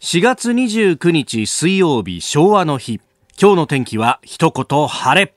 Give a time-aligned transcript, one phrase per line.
[0.00, 3.02] 4月29日水曜日昭和の日。
[3.38, 5.34] 今日の天気は一言晴れ。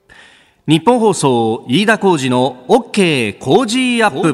[0.68, 4.34] 日本放送飯田浩二の OK 工事アップ。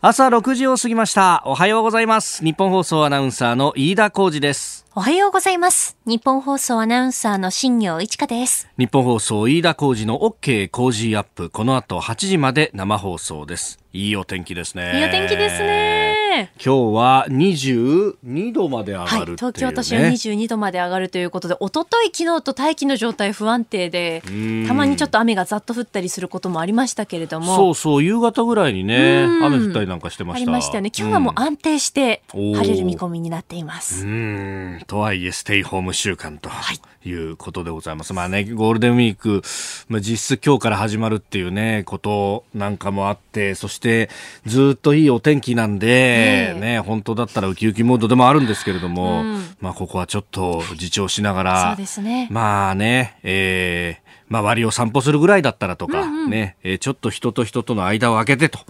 [0.00, 1.44] 朝6時を過ぎました。
[1.46, 2.44] おはようございます。
[2.44, 4.84] 日本放送アナウンサーの飯田浩二です。
[4.96, 5.96] おはようございます。
[6.04, 8.68] 日本放送アナウンサーの新業一華です。
[8.76, 11.50] 日本放送飯田浩二の OK 工事アップ。
[11.50, 13.78] この後8時まで生放送です。
[13.92, 14.98] いいお天気ですね。
[14.98, 15.93] いいお天気ですね
[16.42, 24.22] 今日は22度まで上がるね、はい、東京都心は22度まで上がるということで、一昨日昨日と大気の状態不安定で、
[24.66, 27.56] たまにちょっと雨がざっと降ったりすることもありましたけれども。
[27.56, 30.42] そうそう、夕方ぐらいにね、雨降ったりなんかしてました。
[30.42, 30.90] ありましたよね。
[30.96, 34.06] 今日はもう安定して晴れる見込みになっています。
[34.06, 34.80] うん。
[34.86, 36.48] とはいえ、ステイホーム週間と。
[36.48, 38.12] はいいうことでございます。
[38.12, 39.42] まあね、ゴールデンウィーク、
[39.88, 44.08] まあ、実質今日から始まるっていうね、ことなんかもあって、そして
[44.46, 52.28] ずっといいお天気なんで、ね、本当だったらウキウキモードでもあるんですけれども、うん、まあここはちょっと自重しながら、そうですね。
[52.30, 58.58] まあね、えー、周りを散歩するぐらいだったらとか、うんうん、ね、えー、ちょっと人と人との間を空けてと。
[58.58, 58.66] はい。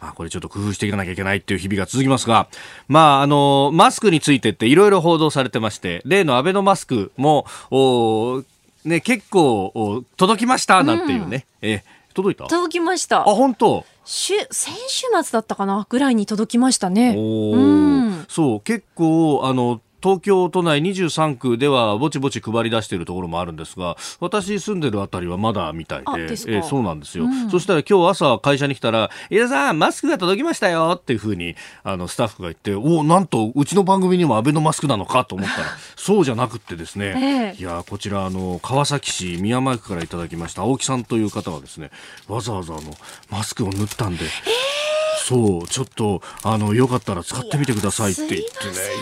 [0.00, 2.46] まあ、これちょっと工夫していかなきゃいけないっていう日々が続きますが、
[2.86, 8.44] まあ、あの、マスクについてっていろいろ報道されてまして、例のアベノマスクも、お
[8.84, 11.84] ね、結構、届きましたなんていうね、うん、え
[12.14, 12.46] 届いた？
[12.46, 13.22] 届きました。
[13.22, 13.84] あ、本当？
[14.04, 17.14] 先週末だったかなぐらいに届きましたね。
[17.18, 41.90] おうん、そう、結構、あの、東京都内23区ではぼちぼち配り出しているところもあるんですが私住んでるあたりはまだみたいでえー、そうなんですよ、うん、そしたら今日朝会社に来たら「井田さんマスクが届きましたよ」っていうふうにあのスタッフが言っておなんとうちの番組にもアベノマスクなのかと思ったら そうじゃなくってですね、えー、いやこちらあの川崎市宮前区からいただきました青木さんという方はですね
[42.28, 42.94] わざわざあの
[43.30, 44.24] マスクを縫ったんで。
[44.24, 44.87] えー
[45.28, 48.42] そうちょっとあのよかったら使ってみてくださいって言ってね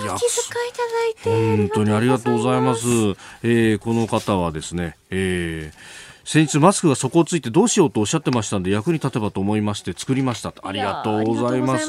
[0.03, 0.35] いや気遣
[0.67, 2.89] いいただいて本当にありがとうございます、
[3.45, 10.53] えー、この方はですね、えー先日マスクが底をついてどうしようとおっしゃってましたんで役に立てばと思いまして作りました。
[10.65, 11.87] ありがとうございます。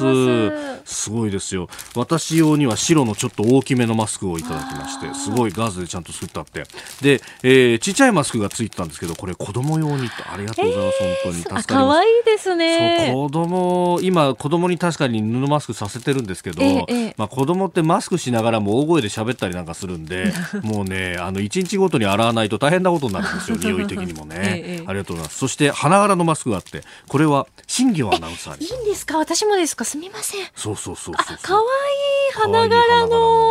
[0.84, 1.10] す。
[1.10, 1.68] ごいですよ。
[1.96, 6.62] 私用には白のちょっと大きめのマスクをいただきましてすごいガーゼでちゃんと作ったって。
[7.02, 11.66] で、えー、ちっちゃいマスクがついてたんですけどこれ子供用にありがとうございます、えー、本当に助かります。
[11.66, 13.10] 可愛いですね。
[13.12, 20.32] 子供今子供に確かに布マスクさせてるんですけど、えー、まあ子供ってマスクしながらも大声で喋ったりなんかするんで
[20.62, 25.38] もうねあの一日ごとに洗わないと大変なことになるんですよ 匂い的にもね、ええ、ありがとうございます。
[25.38, 29.18] そして花柄のマスクがあってこれは新業アナウンサーにいいんですか？
[29.18, 29.84] 私もですか？
[29.84, 30.46] すみません。
[30.54, 31.64] そうそうそうそうかわい
[32.30, 33.50] い花柄の。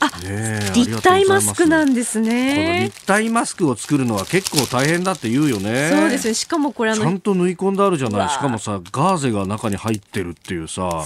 [0.00, 2.84] あ、ね、立体マスクなんですね。
[2.84, 5.90] 立体マスクを作るのは結構大変だって言うよね。
[5.90, 6.34] そうですね。
[6.34, 8.28] しかもこれちゃんと縫い込んであるじゃない。
[8.28, 11.04] しかもさ、ガーゼが中に入ってるっていうさ、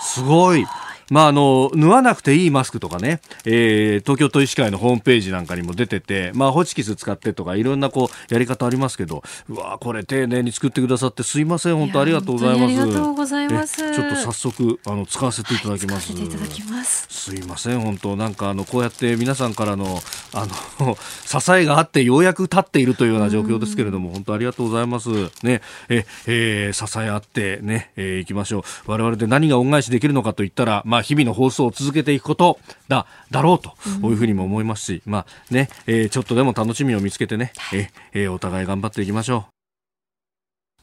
[0.00, 0.64] すごい。
[1.10, 12.80] まあ、あの、縫わなくていいマスクとかね、えー、東京都医師会のホームページなんかにも出てて、まあ、ホチキス使ってとか、いろんなこう、やり方ありますけど、うわこれ丁寧に作ってくださってすいません、本当ありがとうございます。
[12.80, 13.76] ありがとうございます。
[13.94, 16.12] ちょっと早速、あの、使わせていただきます。
[16.12, 20.00] はい、いただきますすいません、本当なんか、あの、こうやって皆さんからの、
[20.32, 20.46] あ
[20.80, 25.08] の、 支えがあって、ようやく立っているというような状況ですけれども、本当ありがとうございます。
[25.42, 28.62] ね、え、えー、支え合ってね、えー、行きましょう。
[28.86, 33.70] 我々で何が恩返しできるのかといったら、まあ、日々の放送を続けていくことだだろうと、
[34.00, 39.57] こういうふうにも思いますし、まあね、えー、ちょっとでも楽しみを見つけてね、ええー、お互い頑張っていきましょう。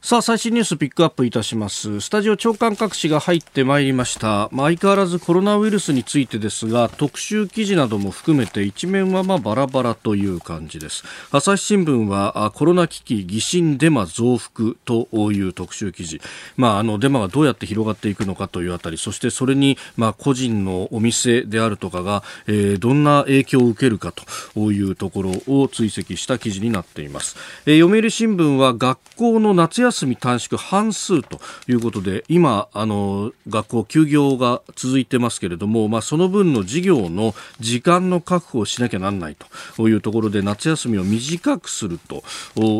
[0.02, 2.00] さあ最新ニュースピックアップいたします。
[2.00, 11.02] スタジオ長官各紙が入ってまいりました、まあ、相変わらずコロナウイルスについてですが特集記事なども含めて一面はまあバラバラという感じです。
[11.32, 16.20] 朝日新聞はコロナ危機疑心デマ増幅という特集記事、
[16.56, 24.12] まあ、あのデマがどうやって広がっていくのかというあたりそしてそれにまあ個人のお店であるとかが、えー、どんな影響を受けるか
[24.54, 27.36] というところを追跡した記事になっています、
[27.66, 39.36] えー、読売新聞は学校の夏休み短縮半数ということで今あの学校休業が続いてますけれども、まあ、その分の授業の時間の確保をしなきゃなんない
[39.76, 42.22] というところで夏休みを短くすると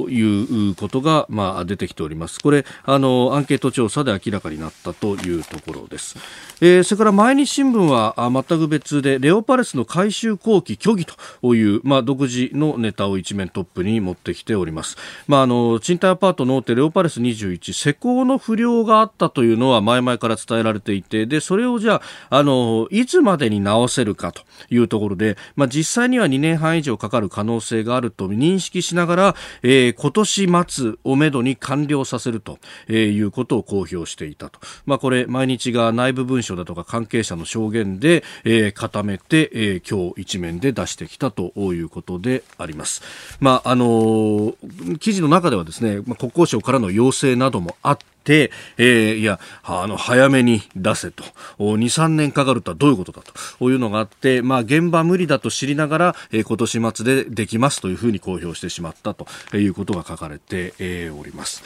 [0.09, 2.41] いうことが、まあ、出てきております。
[2.41, 6.17] これあのアンケート調査で明らかになったというところです、
[6.61, 11.07] えー、それから毎日新聞は全く別でレオパレスの改修工期虚偽
[11.41, 22.01] という、まあ、独自のネタを一面トップに持ってきております、まあ、あの賃貸アパートの大手レオパレス21施工の不良があったというのは前々から伝えられていてでそれをじゃ
[22.31, 24.41] ああのいつまでに直せるかと
[24.71, 32.59] いうところで、まあ、実際には2年半以上かかる可能性があると認識しながら、えー、今年末をめどに完了させると、
[32.89, 43.03] えー、いうことを公表していたと、まあ、これ毎日が内部文書だとか関係者の証言で、えー、固めて、えー、今日一面で出してきたということであります。
[43.39, 44.55] まああの、
[44.99, 51.25] 記事の中ではですね、まあ、国交省からのの要請などもあって、えー、いや、あの、早めに出せと。
[51.59, 53.23] 2、3年かかるとはどういうことだ
[53.59, 61.63] というのがあって、まあ、現場無理だと知りながら、えー、今年末でできますというふうに公表してしまったということが書かれて、えー、おります。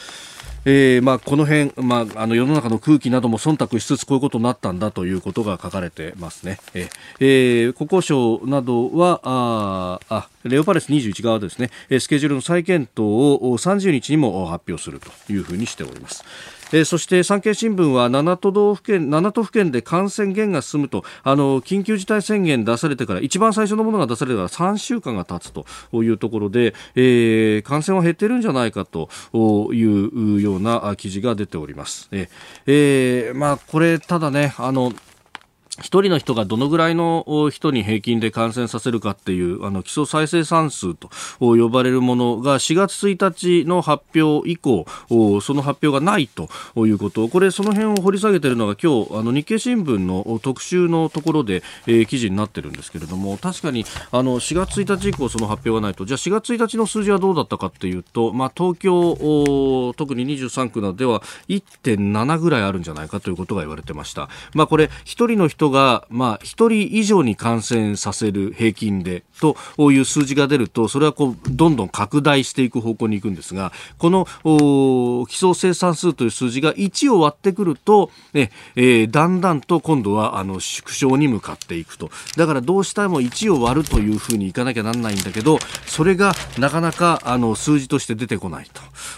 [0.66, 6.58] えーまあ、この辺、まあ、あの世の中の空気なども忖度しつつこういうことになったんだということが書かれてますね。
[7.18, 16.24] えー、国交省などはああレオパレス21側ですねスケジュールの再検討を30日にも発表するというふうにしております。
[16.72, 25.64] えー、そして産経新聞は7都道府県7都府県で感染減が進むとあの緊急事態宣言出されてから一番最初のものが出されてから3週間が経つと
[26.02, 29.08] いうところで、えー、感染は減ってるんじゃないかと
[29.72, 32.08] いうような記事が出ております。
[32.66, 34.92] えー、まあこれただねあの
[35.80, 44.84] 一人の人がどのぐらいの人に平均で感染させるかっていうあの基礎再生産数と呼ばれるものが4月1日の発表以降
[45.40, 46.48] その発表がないと
[46.86, 64.28] いうことこれその辺を掘り下げているのが今日あの日経新聞の特集のところで、えー、記事になってるんですけれども確かにあの4月1日以降その発表がないとじゃあ4月1日の数字はどうだったかっていうと、まあ、東京特に23区などでは1.7ぐらいあるんじゃないかということが言われてました。
[64.54, 69.56] まあ、これ一人の人が、まあ、1人以上に感染させる平均でと
[69.90, 74.26] いう数字が出ると、それはこうどんどん拡大していく方向に行くんですが、この
[75.26, 82.10] 基礎生産数という数字が1を割ってくると、ねえー、だんだんと今度はあの縮小に向かっていくと。
[82.36, 88.66] だからどうしても1を割るというふうにいかなきゃなんないんだけど、それがなかなかあの数字として出てこない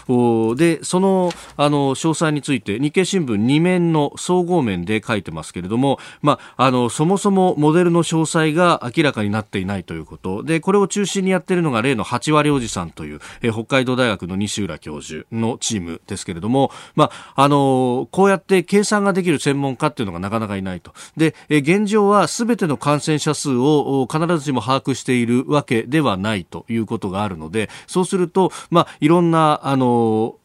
[0.07, 0.55] と。
[0.55, 10.43] で、そのあの詳細について日経新聞2面の総合面で書いてますけれども、まあ、あのそもそもモデルの詳細が明らかになっていないということ。
[10.43, 20.93] でこれを中心にやっているのが例の8割おじさんという、え北海道大学の西浦教授のチームですけれども、まあ、あのこうやって計算ができる専門家っていうのがなかなかいないと。
[21.17, 30.35] で、え現状は全ての感染者数を必ずしも把握しているわけではないということがあるのでそうすると、まあ、いろんなあの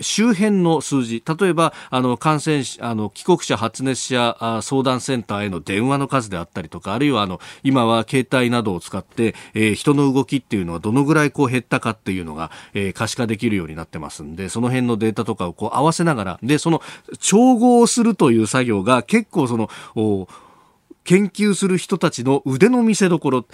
[0.00, 16.82] 周辺の数字、例えば、あの、感染あの、帰国者、発熱者相談センターへの電話の数であったりとか、あるいは、あの、今は携帯などを使って、えー、人の動きっていうのはどのぐらいこう減ったかっていうのが、えー、可視化できるようになってますんで、その辺のデータとかをこう合わせながら、で、その、
[17.18, 20.28] 調合するという作業が結構そのお、
[21.08, 23.46] 研究する人たちの腕の見せ所、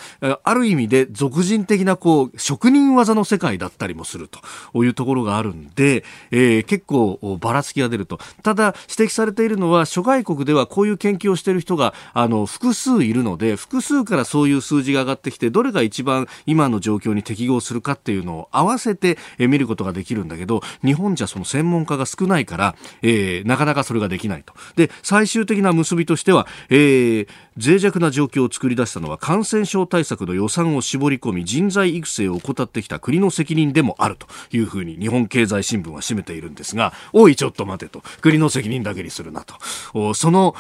[0.43, 6.03] ある意味で俗人的なこう、職人技の世界だったりもするというところがあるんで、
[6.33, 8.19] えー、結構ばらつきが出ると。
[8.43, 24.55] ただ、指摘されているのは、諸外国ではこういう研究をしている人が、あの、複数いるので、複数からそういう数字が上がってきて、どれが一番今の状況に適合するかっていうのを合わせて見ることができるんだけど、日本じゃその専門家が少ないから、えー、なかなかそれができないと。
[24.75, 38.03] で、最終的な結びとしては、えー、脆弱な状況を作り出したのは感染症対策の予算を絞り込み人材育成を怠ってきた国の責任でもあるというふうに日本経済新聞は締めているんですがおいちょっと待てと。
[38.21, 40.15] 国の責任だけにするなと。
[40.15, 40.57] その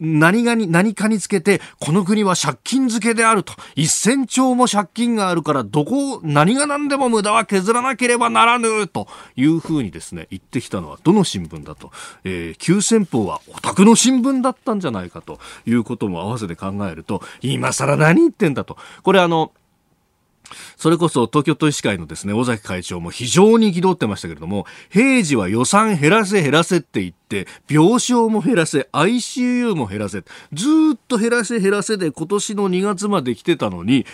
[0.00, 3.52] 何がに何かにつけてこの国は借金付けであると。
[3.76, 11.92] 1000兆も借金があるからどこ何が何でも無駄は削らなければならぬというふうにですね言ってきたのはどの新聞だと、
[12.24, 18.76] えー、急先鋒はお宅の新聞だったんじゃないかということもも合わせて考えると、今更何言ってんだと。
[19.02, 19.52] これあの、
[20.76, 34.06] それこそ東京都医師会のですね、尾崎会長も非常に憤ってましたけれども、平時は予算減らせ減らせって言って、病床も減らせ、ICU も減らせ、ずっと減らせ減らせで今年の2月まで来てたのに、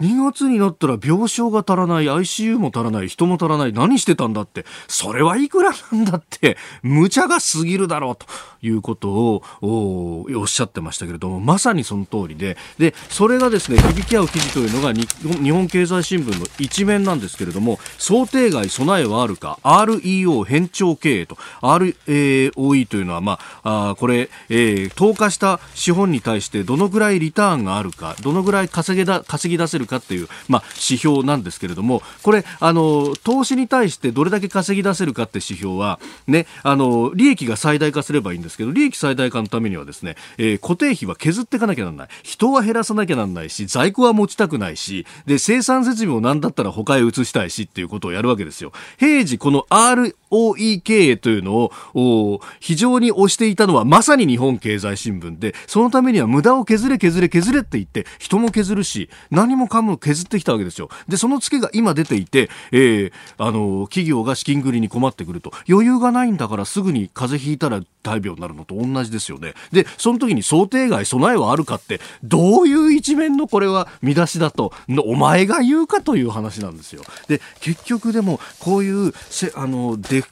[0.00, 8.26] 2月になったら病床が足らない、ICU も足らない、人も足らない、何してたんだって、それはいくらなんだって、無茶が過ぎるだろうと
[8.62, 42.08] いうことをおおっしゃってましたけれども、まさにその通りで、で、それがですね、響き合う記事というのが日本経済新聞の一面なんですけれども、想定外備えはあるか、REO 変調経営と、ROE というのは、まあ、あこれ、えー、投下した資本に対してどのぐらいリターンがあるか、どのぐらい稼げだ稼ぎ出せるかっていう、まあ、指標なんですけれども、これ、あの、投資に対してどれだけ稼ぎ出せるかって指標は、ね、あの、利益が最大化すればいいんですけど、利益最大化のためにはですね、えー、固定費は削っていかなきゃならない。
[42.22, 48.72] 人は減らさなきゃならないし、在庫は持ちたくないし、で、生産設備も何だったら他へ移したいしっていうことをやるわけですよ。
[48.98, 60.88] 平時、この ROE 経営というのを、非常に推していたのはまさに日本経済新聞で、そのためには無駄を削れ削れ削れって言って、人も削るし、何もかも削ってきたわけですよ。
[61.08, 65.52] で、そのツケが今出ていて、えー、あの、企業が資金繰りに困ってくると。
[65.68, 69.54] 余裕がないんだからすぐに風邪ひいたら大病になるのと同じですよね。
[69.72, 74.72] で、その時に想定外備えはあるかって、どういう一面のこれは見出しだと、
[75.04, 77.02] お前が言うかという話なんですよ。
[77.28, 80.24] で、結局でも、こういう、せあの、で、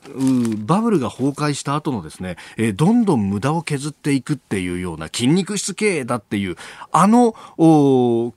[0.59, 6.57] バブルが崩壊した後のですね、えー、どんどん無駄を削っていくっていうような筋肉質経営だっていう、
[6.93, 7.35] あの、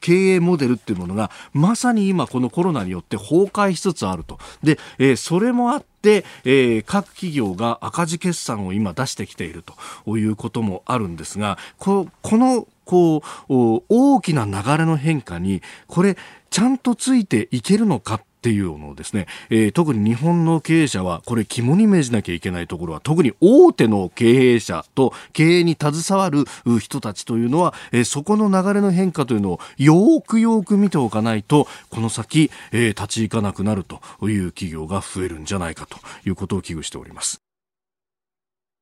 [0.01, 4.37] 経営モデルっていうものが、まさに今このコロナによって崩壊しつつあると。
[4.61, 9.63] で、えー、それもあって、えー、各企業が赤字決算を今出してきている
[10.05, 16.17] ということもあるんですが、ここのこう大きな流れの変化にこれ
[16.49, 26.45] ちゃんとついていけるのかっっていうのをですね、えー、特に日本の経営者はこれ肝に銘じなきゃいけないところは特に大手の経営者と経営に携わる
[26.79, 37.48] 人たちというのは、えー、そこの流れの変化というのをよくよく見ておかないとこの先、えー、立ち行かなくなるという企業が増えるんじゃないかということを危惧しております。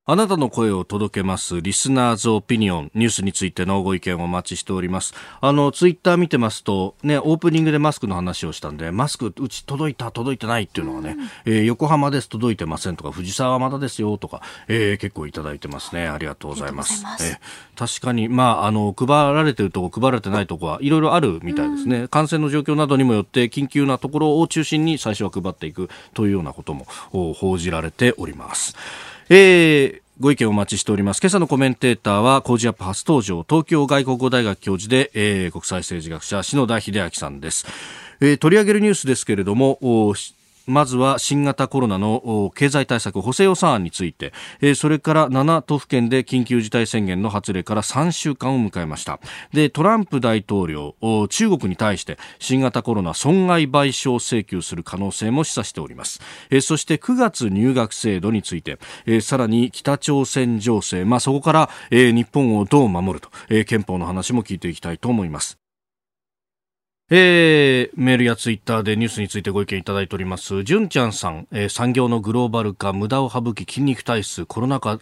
[0.10, 5.14] あなたの声を届けます、リスナーズオピニオン、ニュースについてのご意見をお待ちしております。
[5.42, 16.08] あの、ツイッター見てますと、ね、オープニングでマスクの話をしたんで、マスク、うち届いた、届いてないっていうのはね、うん、えー、横浜です、届いてませんとか、藤沢はまだですよとか、えー、結構いただいてますね。
[16.08, 17.04] ありがとうございます。
[17.04, 22.08] ますえー、確かに、まあ、あの、配られてるとこ、配られてないとこはいろいろあるみたいですね、うん。
[22.08, 28.74] 感染の状況などにもよって、緊急なところを中心に最初は配っていくというようなことも報じられております。
[29.30, 31.20] えーご意見お待ちしております。
[31.22, 37.68] 今朝のコメンテーターは、コージアップ初登場、東京外国語大学教授で、えー、国際政治学者、篠田秀明さんです。
[38.20, 39.78] えー、取り上げるニュースですけれども、
[40.68, 44.34] まずは新型コロナの経済対策補正予算案について、
[44.76, 49.20] それから7都府県で緊急事態宣言の発令から3週間を迎えました。
[49.54, 50.96] でトランプ大統領
[51.30, 56.20] 中国に対して新型コロナ損害賠償請求する可能性も示唆しております。
[56.62, 58.78] そして9月入学制度について
[59.22, 63.30] さらに北朝鮮情勢、まあ、そこから日本をどう守ると
[63.66, 65.58] 憲法の話も聞いていきたいと思います。
[67.10, 70.64] えー、メールやツイッターでニュースについてご意見いただいております。
[70.64, 75.00] 純ちゃんさん、えー、産業のグローバル化、無駄を省き筋肉体質、コロナ禍、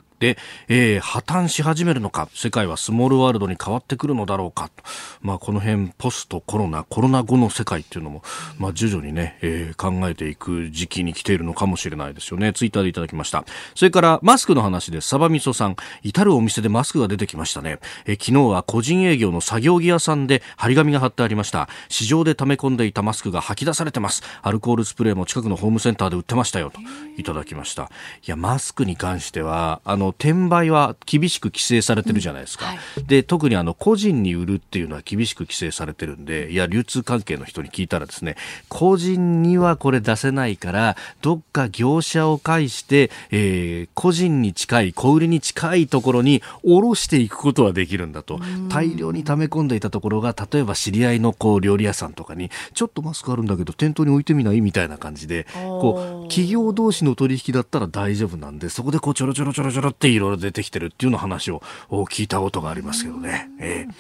[0.68, 4.84] えー、破綻し始めるのか世界はスモールワールドに変わってくるのだろうかと。
[5.22, 8.24] まあ、この辺ポストコロナコロナ後の世界っていうのも、
[8.58, 12.54] まあ、徐々にね、えー、考えていく時期に来ているのかもしれないですよね。
[12.54, 13.46] ツイッターでいただきました。
[13.76, 21.70] それからマスクの話でサバミソさん至るお店でマスクが出てきましたね、えー、昨日は個人営業の作業着屋さんで張り紙が貼ってありました。
[21.90, 24.24] 市場で溜め込んでいたマスクが吐き出されてます。
[24.42, 26.80] アルコールスプレーも近くのホームセンターで売ってましたよと
[27.18, 27.84] いただきました。
[27.84, 27.88] い
[28.26, 32.66] やマスクに関してはあの転売は厳しく規制されてるじゃないですか。
[32.66, 38.36] うんはい、で、特にあの、個人に売るっていうのは厳しく規制されてるんで、いや、流通関係の人に聞いたらですね、
[38.70, 48.40] 個人にはこれ出せないから、どっか業者を介して、えー、個人に近い、小売りに近いところに卸していくことはできるんだと。
[48.70, 54.62] 大量に溜め込んでいたところが、例えば知り合いのこう、料理屋さんとかに、ちょっとマスクあるんだけど、店頭に置いてみない？
[54.62, 63.50] みたいな感じで、こう、企業同士の取引だったら大丈夫なんで、そこでこう、ちょろちょろちょろちょろっていろいろ出てきてるっていうの話を聞いたことがありますけどね。
[63.60, 63.94] えー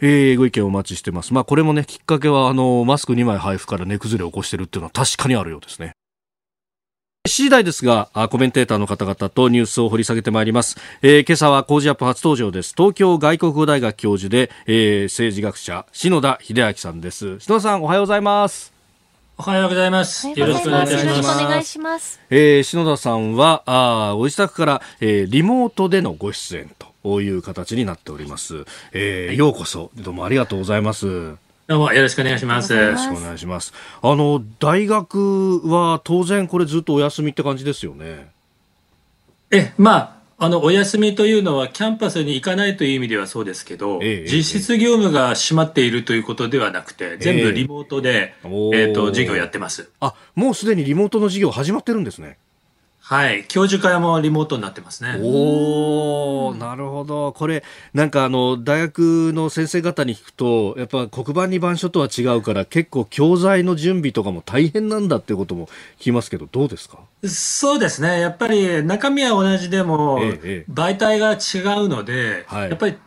[0.00, 1.32] え、ご意見お待ちしてます。
[1.32, 5.92] まあこれもね、きっかけはあの、マスク2枚配布から値崩れを起こしてるっていうのは確かにあるようですね。
[7.26, 10.76] 7時台ですが、コメンテーターの方々とニュースを掘り下げてまいります。
[11.00, 12.74] えー、今朝は工事アップ初登場です。
[12.76, 17.40] 東京外国語大学教授で、えー、政治学者、篠田秀明さんです。
[17.40, 18.73] 篠田さん、おはようございます。
[19.36, 20.28] おはようございます。
[20.28, 21.06] よろしくお願いします。
[21.06, 22.20] よろしくお願いします。
[22.30, 26.70] えー、篠田さんは、あご自宅から、えー、リモートでのご出演
[27.02, 28.64] という形になっております。
[28.92, 31.34] えー、ようこそ、どうもありがとうございます。
[31.66, 32.72] どうもよろしくお願いします。
[32.74, 33.72] よろしくお願いします。
[34.02, 38.28] あの、大学は当然これずっとお休みって感じですよね。
[39.50, 49.90] え、まあ、あのお休みというのはキャンパスに行かないという意味ではそうですけど、ええ、実質業務が閉まっているということではなくて、全部リモートで、えー、えーと授業やってます。
[50.00, 52.36] あもうすでにリモートの授業始まってるんですね。
[53.06, 53.44] はい。
[53.48, 55.18] 教授会もリモートになってますね。
[55.22, 57.32] おお、なるほど。
[57.32, 65.66] これ、なんかあの、大学の先生方に聞くと、やっぱ黒板に板書とは違うから、結構教材の準備とかも大変なんだっていうことも
[65.98, 66.96] 聞きますけど、どうですか？
[67.26, 68.20] そうですね。
[68.20, 70.20] やっぱり中身は同じでも、
[70.72, 72.98] 媒体が違うので、やっぱり違う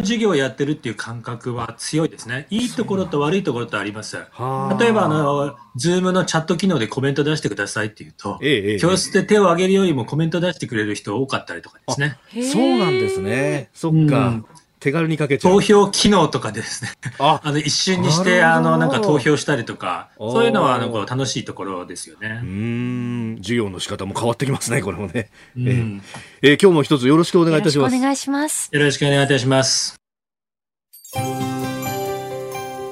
[0.00, 2.48] 授業をやってるっていう感覚は強いですね。
[2.50, 4.16] いいところと悪いところとあります。
[4.16, 8.40] 例えば、あの、ズームのチャット機能でコメント出してくださいって言うと、
[8.80, 12.18] 教室で手を挙げるよりもコメント出してくれる人多かったりとかですね。
[12.52, 13.70] そうなんですね。
[13.74, 14.42] そっか。
[14.78, 15.52] 手軽に書けちゃう。
[15.54, 16.90] 投票機能とかでですね。
[17.18, 22.40] あ あの、一瞬にして、あの、なんか投票したりとか、そういうのは、あの、楽しいところですよね。
[22.42, 23.36] うん。
[23.38, 25.30] 授業の仕方も変わってきますね、これもね。
[25.56, 26.00] うん、えー、
[26.42, 27.96] えー、今日も一つよろしくお願いいたします。
[27.96, 28.68] お願いします。
[28.70, 29.96] よろしくお願いいたします。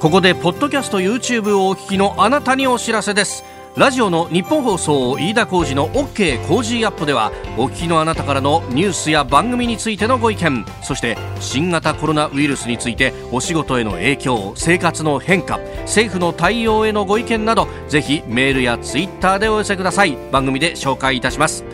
[0.00, 3.53] ここで、ポッドキャスト YouTube をお聞きのあなたにお知らせです。
[3.76, 20.16] ラジオの日本放送飯田浩司の OK コージーアップではお聞きのあなたからのニュースや番組についてのご意見そして新型コロナウイルスについてお仕事への影響生活の変化政府の対応へのご意見などぜひメールやツイッターでお寄せください。
[20.30, 21.64] 番組で紹介いたします。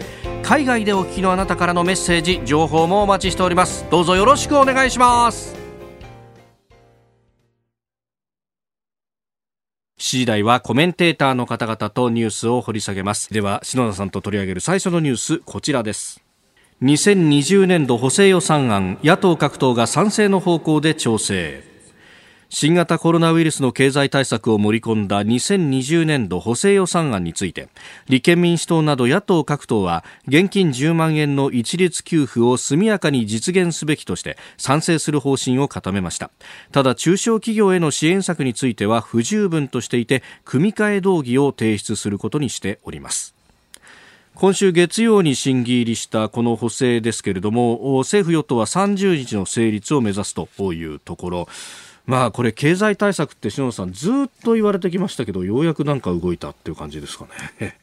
[0.42, 3.86] 海外でお聞きのあなたからのメッセージ情報もお待ちしております。
[3.90, 5.59] どうぞよろしくお願いします。
[10.18, 13.32] 時台はコメンテーターの方々とニュースを掘り下げます。
[13.32, 16.22] では、篠田さんと取り上げる最初のニュース、こちらです。
[16.82, 21.69] 2020年度補正予算案、野党各党が賛成の方向で調整。
[22.52, 27.68] 新型コロナウイルスの経済対策を盛り込んだ2020年度補正予算案について
[28.08, 36.32] 立憲民主党など野党各党は現金10万円の一律給付を速やかに実現すべきとして賛成する方針を固めました。
[36.72, 43.32] ただ中小企業への支援策については不十分としていて組み替え動議を提出することにしております。
[44.34, 51.48] 今週月曜に審議入りしたこの補正ですけれども政府与党は30日の成立を目指すというところ。
[52.10, 54.12] まあこれ経済対策って篠野さんずっ
[54.42, 57.26] と言われてきましたけどようやくなんか動いたっていう感じですか
[57.60, 57.78] ね。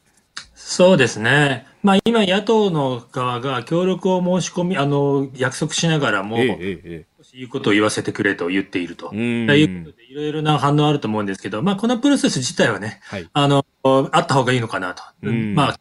[0.53, 1.65] そうですね。
[1.81, 9.13] まあ今野党の側が協力を申し込み、あの、約束しながらも、ええええ、いうことを言わせてくれと言っていると。
[9.13, 13.65] いうことでいろいろな反応あると思うんですけど、まあこのプロセス自体はね、はい、あの、
[14.11, 15.03] あった方がいいのかなと。
[15.21, 15.79] まあ、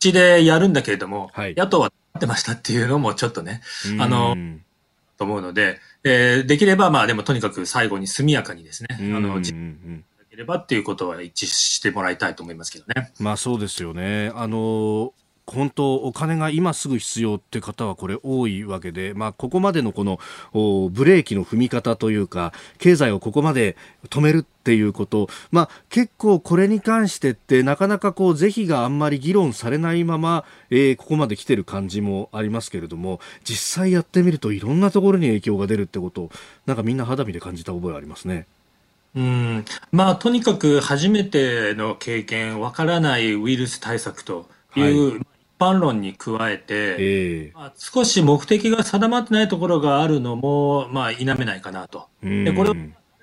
[0.00, 3.60] 口でやるんだけれども、はい、野党はってましたっていうのもちょっとね、
[4.00, 4.36] あの、
[5.16, 9.54] と思うので、えー、できれば、まあでもとにかく最後に速やかにですね、あの、実
[10.34, 13.12] ければっていうことは一致してもらいたいと思いますけどね。
[13.20, 14.32] まあそうですよね。
[14.34, 15.14] あの、
[15.46, 20.18] 本当、お金が今すぐ必要って方はこれ多いわけで、まあ、ここまでのこの
[20.90, 23.76] ブレーキの踏み方というか、経済をここまで
[24.08, 36.30] 止めるっていうこと、まあ、結構これに関してってなかなかこう是非があんまり議論されないまま、えー、ここまで来てる感じもありますけれども、実際やってみるといろんなところに影響が出るってことを、
[36.64, 38.46] なんかみんな肌身で感じた覚えありますね。
[39.14, 45.26] うんまあ、とにかく初めての経験、わからないウイルス対策という、はい
[45.58, 52.08] 般論に加えて、えー、まあ、少し目的が定まってないところがあるのも、まあ、否めないかなと。
[52.22, 52.70] でこれ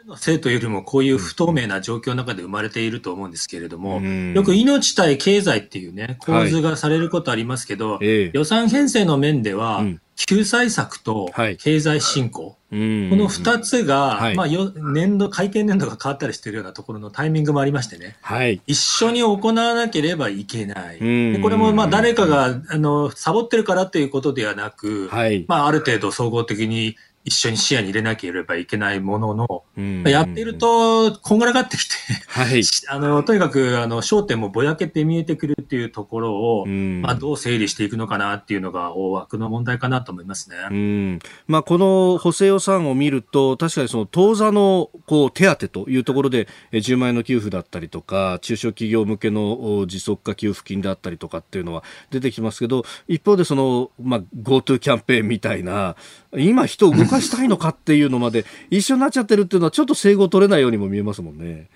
[0.06, 9.84] の生というよりもこういう不透明な状況の中で生まれていると思うんですけれども、よく命対経済っていうね、構図がされることありますけど、はい、予算編成の面では、
[10.26, 21.00] 救済策と経済振興、はい、この二つが、はい、まあ、年度、会計年度が変わったりしているようなところのタイミングもありましてね、はい、一緒に行わなければいけない。
[21.00, 25.10] でこれも、まあ、誰かが、あの、サボってるからということではなく、
[25.48, 30.04] まあ、ある程度総合的に一緒に視野に入れなければいけないものの、うん。
[30.04, 31.96] やってると、こんがらがってきて
[32.28, 40.56] はい、 あの、とにかく、あの、焦点もぼやけて見えてくるっていうところを、うん、まあ、どう整理していくのかなっていうのが大枠の問題かなと思いますね。
[40.72, 55.96] うん、まあ、この補正予算を見ると、確かにその当座の、こう、手当というところで、10万円の給付だったりとか、中小企業向けの持続化給付金であったりとかっていうのは出てきますけど、一方でその、まあ、GoTo キャンペーンみたいな、
[56.38, 61.70] 今人を動かしたいのかっていうのまで一緒になっちゃってるっていうのはちょっと整合取れないようにも見えますもんね。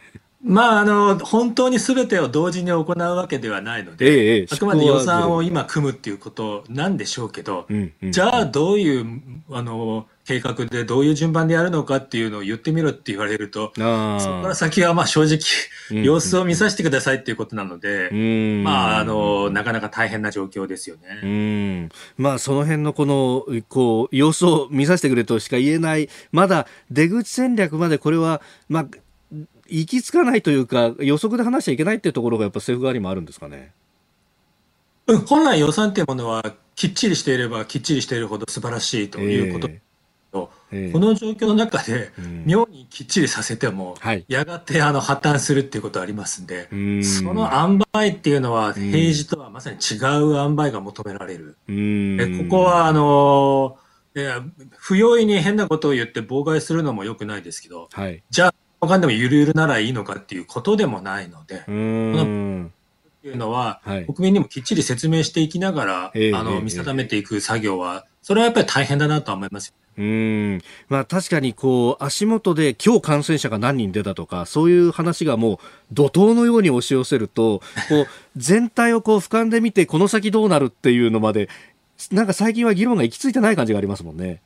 [0.46, 21.20] まあ、あの、本当に全てを同時に行うわけではないので、ええ、あくまで予算を今組むっていうことなんでしょうけど、うんうん、じゃあどういう、あの、計画でどういう順番でやるのかっていうのを言ってみろって言われると、そこから先はまあ正直、様子を見させてくださいっていうことなので、うん、まあ、あの、なかなか大変な状況ですよね。
[21.24, 28.88] うん、まあ、その辺のこの、こう、様子を見させてくれとしか言えない、まだ出口戦略までこれは、まあ、
[29.68, 33.72] 行き着かないというか、予測で話しちゃいけないっていうところがやっぱ政府側にもあるんですかね。
[35.08, 39.80] うん、本来予算というものはきっちりしていればきっちりしているほど素晴らしいということ、えー
[40.72, 42.12] えー、この状況の中で、
[42.46, 43.96] 妙にきっちりさせても、
[44.28, 46.68] やがてあの破綻するっていうことはありますんで、
[47.04, 51.58] その塩梅っていうのは、平時とはまさに違う塩梅が求められる。
[51.70, 69.74] えここは、あのー、不用意に変なことを言って妨害するのも良くないですけど、はい、じゃあ、わかんでもゆるゆるならいいのかっていうことでもないので、っていうのは、はい、国民にもきっちり説明していきながら、えー、あの、見定めていく作業は、それはやっぱり大変だなと思います。
[69.98, 75.58] うんまあ、確かにこう足元で今日感染者が何人出たとかそういう話がもう
[75.94, 81.48] 怒涛のように押し寄せると こう全体をこう俯瞰で見てこの先どうなるっていうのまで
[82.12, 84.42] なんか最近は議論が行き着いてない感じがありますもんね。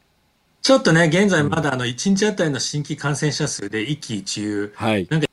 [0.62, 5.30] ちょっとね、現在まだあの1日あたりの新規感染者数で一喜一憂、はい、なんか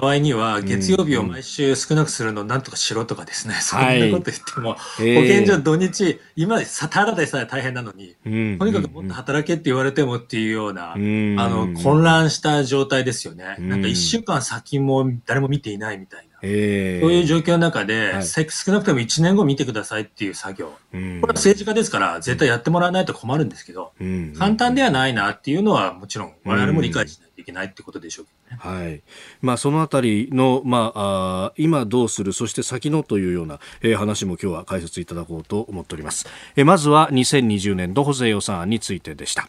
[0.00, 3.86] 場合には、月曜日を毎週少なくするのなんとかしろとかですね、うん、そんな
[4.16, 13.56] こと言っても、はい、保健所土日、今さ、ただでさえ大変なのに、うん、とにかくもっと働けって言われてもっていうような、うん、あの、混乱した状態ですよね。
[13.58, 16.25] なんか一週間先も誰も見ていないみたいな。
[16.42, 28.76] えー、そういう状況の中で、はい、少なくとも1年後見てくださいっていう作業、うん、これは政治家ですから、絶対やってもらわないと困るんですけど、うん、簡単ではないなっていうのは、もちろん、我々も理解しないといけないってことでしょうけどね。
[28.78, 29.02] はい
[29.40, 36.26] まあ、そのあたりの、まあ、あ今どうする、そして先のというような、えー、話も今日は解説いただこうと思っております。
[36.56, 39.48] えー、まずは2020年度補正予算案についてでした。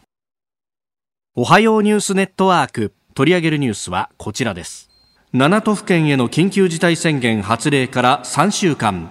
[1.34, 4.87] おはようニュースネットワーク取り上げるニュースはこちらです。
[5.34, 9.10] 7都府県への緊急事態宣言発令から3週間。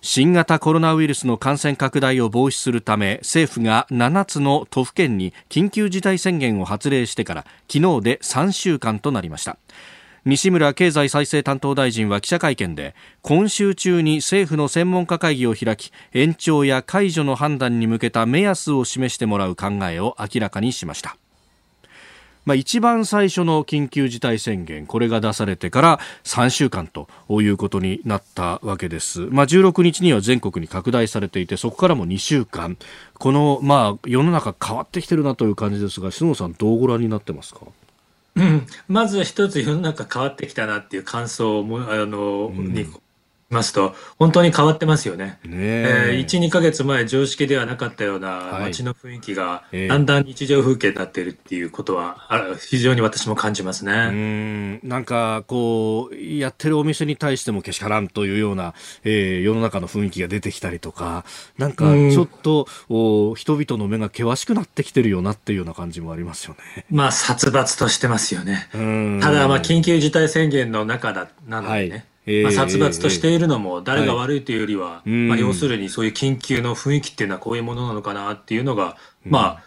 [0.00, 9.58] 新型コロナウイルスの感染拡大を防止するため政府が7つの都府県に緊急事態宣言を発令してから昨日で3週間となりました。
[10.24, 21.16] 西村経済再生担当大臣は記者会見で今週中に政府の専門家会議を開き延長や解除の判断に向けた目安を示してもらう考えを明らかにしました。
[22.44, 29.20] まあ、一番最初の緊急事態宣言、これが出されてから3週間ということになったわけです。
[29.30, 32.76] まあ、16日には全国に拡大されていて、そこからも2週間、
[33.14, 37.60] この、まあ、世の中変わってきてるなという感じですが、篠野さん、どうご覧になってますか？
[38.34, 42.86] うん、まず一つ世の中変わってきたなっていう感想もあの、うん、に
[43.52, 45.38] ますと、本当に変わってますよね。
[45.44, 52.16] ねえー、1、2か月前、常識ではなかったような街の雰囲気が、だんだん日常風景になっているっていうことは、
[52.68, 53.92] 非常に私も感じますね。
[53.92, 61.24] うんなんか、こう、やってるお店に対してもけしからんというような、えー、世の中の雰囲気が出てきたりとか、
[61.58, 66.86] なんか、ちょっと、お人々の目が険しくなってきてるよなっていうような感じもありますよね。
[66.90, 68.68] まあ、殺伐としてますよね。
[69.20, 71.90] ただ、まあ、緊急事態宣言の中だ、なのでね。
[71.90, 79.62] はいまあ、殺伐としているのも誰が悪いというよりは、はい、まあ、要するにそういう緊急の雰囲気っていうのはこういうものなのかなっていうのが、まあ、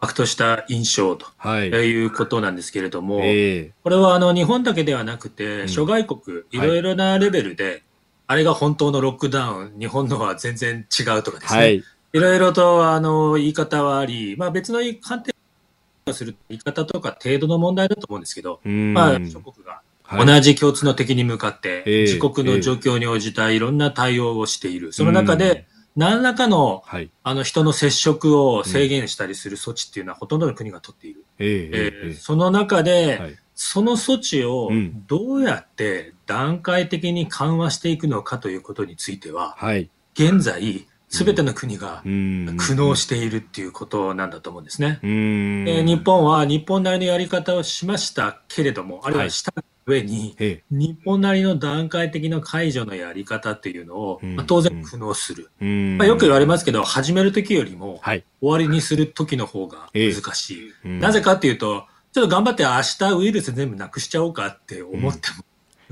[0.00, 2.04] 悪とした印象とい。
[2.04, 6.58] うことなんですけれども、これはあの日本だけではなくて、諸外国、い。
[6.58, 7.82] ろいろなレベルで、
[8.26, 15.34] あれが本当のロックダウン、日本のは全然違うとかですね、はい、いろいろとあの言い方はあり、まあ、別の観点
[16.12, 24.92] する言い方とか程度の問題だと思うんですけど、まあ、諸国が同じ共通の敵に向かって、自国の状況に応じたいろんな対応をしている。
[24.92, 26.84] その中で、何らかの、
[27.22, 31.24] あの人の接触を制限したりする措置っていうのはほとんどの国が取っている。
[31.38, 34.70] えその中で、その措置を
[35.06, 39.56] どうやって段階的に緩和していくのかということについては、
[40.14, 45.00] 現在、すべての国が苦悩しているっていうことなんだと思うんですね。
[45.02, 49.52] え日本は日本なりのやり方をしましたけれども、あるいはした
[49.86, 50.36] 上に、
[50.70, 55.50] 日本なりの段階的な解除のやり方っていうのを、まあ、当然苦悩する。
[55.98, 60.88] まあ、よく言われますけど、始めるときよりも、終わりにするときの方が難しい。
[60.88, 65.44] なぜかっていうと、ちょっと頑張って明日ウイルス全部なくしちゃおうかって思っても、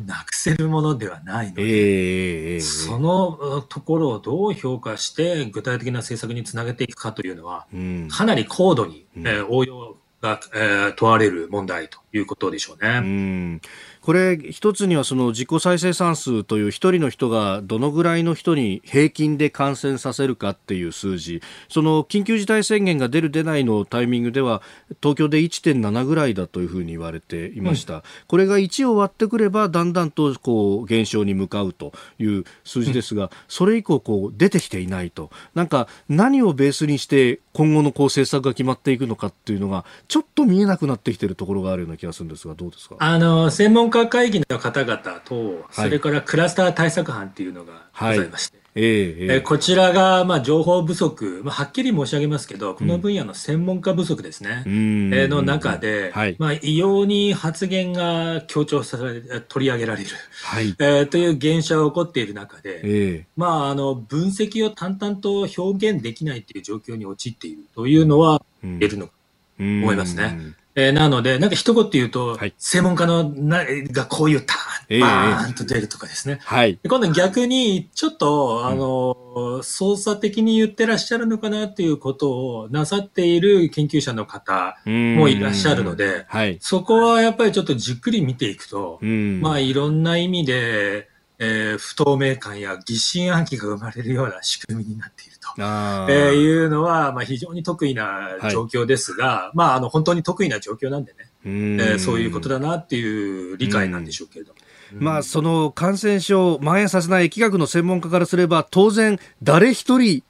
[0.06, 12.98] なくせるものではないので、えー、そのところをどう評価して具体的な政策につなげていくかというのは、うん、かなり高度に、えー、応用が、えー、問われる問題ということでしょうね。
[12.98, 13.60] うん
[14.08, 21.42] これ一つにはその自己再生産数という一人の人がどのぐらいの人に平均で感染させるかっていう数字。
[21.68, 24.62] その緊急事態宣言が出る出ないのタイミングでは
[25.02, 35.30] 東京で1.7ぐらいだというふうに言われていました、うん、これが1を割ってくればだんだんとこう減少に向かうという数字ですが、うん、それ以降こう出てきていないと。
[35.54, 42.96] なんか何をベースにして今後のこう政策が決まっていくのかっていうのがちょっと見えなくなってきているところがあるような気がするんですがどうですか？
[43.00, 48.68] あの専門家家会議の方々と、それからクラスター対策班っていうのがございまして、はい。
[48.74, 60.10] えー、えー、こちらが、まあ、情報不足、まあ、はっきり申し上げますけど、この分野の専門家不足ですね、うん、えー、の中で、はい、まあ、異様に発言が強調され、取り上げられる、
[60.44, 60.68] はい。
[60.78, 69.12] えー、という現象が起こっている中で、えー、まあ、あの、分析を淡々と表現できないという状況に陥っているというのは言えるのか
[69.58, 70.54] と思いますね。
[70.78, 74.54] えー、なので、なんか一言言うと、はい、専門家のながこう言った
[74.88, 76.38] バーンと出るとかですね。
[76.44, 76.78] はい。
[76.88, 86.58] 今度逆に、ちょっと、あの、操作的に言ってらっしゃるのかなっていうことをなさっている研究者の方もいらっしゃるので、はい。
[86.60, 91.08] そこはやっぱりちょっとじっくり見ていくと、まあいろんな意味で、
[91.40, 104.58] えー、不透明感や疑心暗鬼が生まれるような仕組みになっていると、えー、いうのは、まあ、非常に得意な状況ですが、はい、まあ、あの本当に得意な状況なんでね、えー、そういうことだなっていう理解なんでしょうけれども。
[104.92, 110.22] まあ、その感染症蔓延させない疫学の専門家からすれば当然誰一人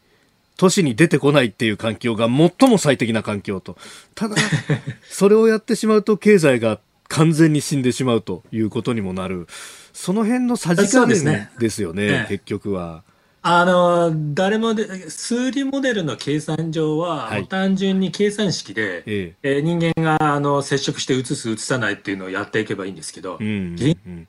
[0.56, 3.76] 都市に出てこないっていう環境が最も最適な環境と。
[4.16, 4.34] ただ
[5.08, 9.46] それをやってしまうと経済が完全に死んでしまうということにもなる。
[9.92, 13.02] その辺のさじ加減ですよね、ね結局は。
[13.42, 24.28] あの、誰もで、数理モデルの計算上は、はい、単純に計算式で、えええ人間があの接触して移す、移さないっていうのをやっていけばいいんですけど、うんうん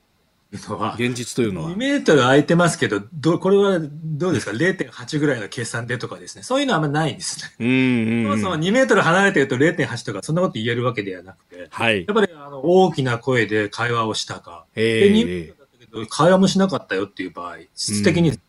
[0.51, 1.69] のは、現実というのは。
[1.69, 6.43] 2メートル空いてますけど、どこれはどうですか ?0.8 ぐらいの計算でとかですね。
[6.43, 7.65] そういうのはあんまないんですね。
[7.65, 12.05] うんそもそも2メートル離れてると0.8とか、そんなこと言えるわけではなくて、はい。
[12.07, 18.39] やっぱりあの大きな声で会話をしたか、えー、で2メートルだったけど、会話もしなかったよっていう場合、質的に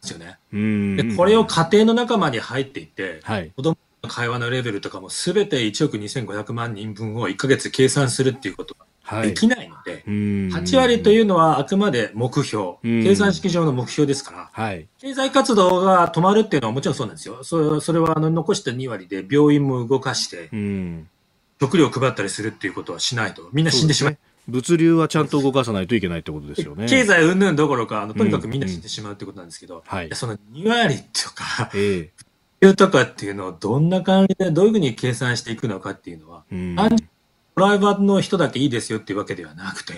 [0.00, 0.38] ですよね。
[0.52, 0.96] うん。
[0.96, 17.44] で、これを家庭の仲間に入っていって、はい、子供の会話のレベルとかもすべて1億2500万人分を1ヶ月計算するっていうことができないので、はい、8割というのはあくまで目標、計算式上の目標ですから、はい、経済活動が止まるっていうのはもちろんそうなんですよ。
[17.44, 20.48] それそれはあの残した2割で病院も動かして、
[21.60, 24.18] 食料を配ったりするっていうことはしないと、みんな死んでしまう。
[24.50, 26.86] 物流はちゃんと動かさないといけないってことですよね。
[26.86, 29.80] 経済云々どころか、あのとにかくみんな死んでしまうってことなんですけど、うん。
[29.80, 32.10] うんはい、その2割とか、え
[32.60, 36.82] え、とかっていうのをどんな感じで、どういうふうに計算していくのかっていうのは、うん、ド
[37.56, 39.94] ライバーの人だけいいですよっていうわけではなくて、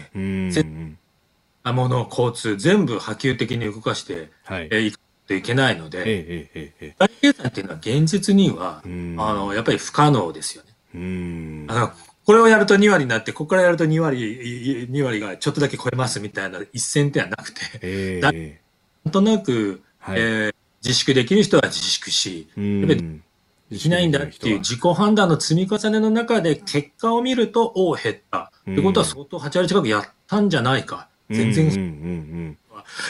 [1.65, 8.89] 物、交通、全部波及的に動かして、はい、えー、いくといけないので、ええええ、経済っていうのは現実には、あ
[9.35, 11.67] の、やっぱり不可能ですよね。
[11.69, 11.93] あの
[12.25, 18.57] これをやると2割になって、ここからやると2割、2割がちょっとだけ超えますみたいな一線ではなくて、えー、
[19.05, 20.55] なんとなく、はい、えー、
[20.85, 23.21] 自粛できる人は自粛し、やっぱり
[23.71, 28.53] できないんだっていう自己判断の積み重ねの中で結果を見ると、おお、減った。
[28.71, 31.09] ってことは相当8割近くやったんじゃないか。
[31.31, 32.59] 全然、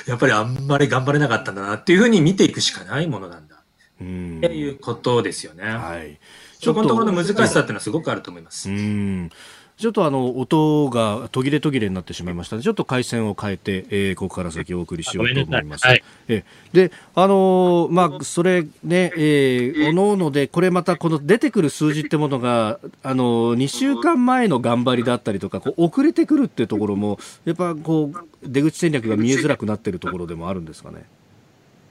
[0.07, 3.57] やっぱりあんまり頑張れなかったんだなっていうふうに見ていくしかないものなんだ。
[3.57, 3.59] っ
[3.99, 5.65] ていうことですよね。
[5.65, 6.19] はい。
[6.63, 8.71] そこのところの難しさっていうのはすごくあると思います。
[8.71, 9.31] うん
[9.79, 15.87] ちょっとあの音が途切れ途切れになってしまいましたので、ちょっと回線を変えて、えー、ここから先お送りしようと思います。
[15.87, 31.07] はい、えで、あのー、まあ、それね、えー、おのおので、これまたこの出てくる数字ってものが、あのー、2週間前の頑張りだったりとか、こう遅れてくるっていうところも、やっぱこう、出口戦略が見えづらくなってるところでもあるんですかね？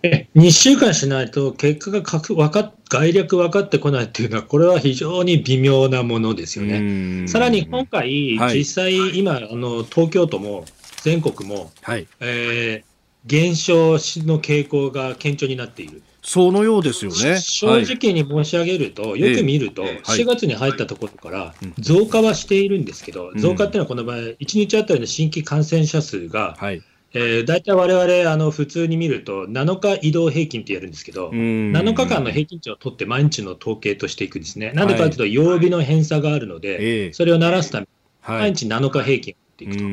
[0.04, 7.26] え2週間しないと結果がかく分か概略分かってこないっていうのは、これは非常に微妙なものですよね。
[7.30, 10.66] さらに今回、はい、実際、今あの、東京都も
[11.02, 12.06] 全国も、はい。
[12.20, 12.86] えー、
[13.26, 16.02] 減少の傾向が顕著になっている。
[16.22, 17.40] そのようですよね。
[17.40, 26.82] 正直に申し上げると、はい、よく見ると、4月に入ったところから増加はしているんですけど、増加っていうのはこの場合、1日あたりの新規感染者数が、はい
[27.14, 34.72] えー、大体われわれ、あの、普通に見ると、7日移動平均ってやるんですけど、7日間の平均値を取って毎日の統計としていくんですね。
[34.74, 37.88] なんでかというと、曜日の偏差があるので、それを鳴らすために、
[38.24, 39.84] 毎日7日平均っていくと。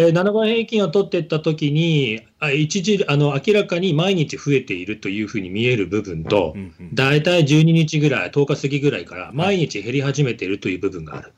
[0.00, 6.54] えー、7日平均を取っていったときに、あ一時あの明らかに毎日増えているというふうに見える部分と、
[6.94, 11.32] 大体12日ぐらい、10日過ぎぐらいから、毎日減り始めているという部分がある。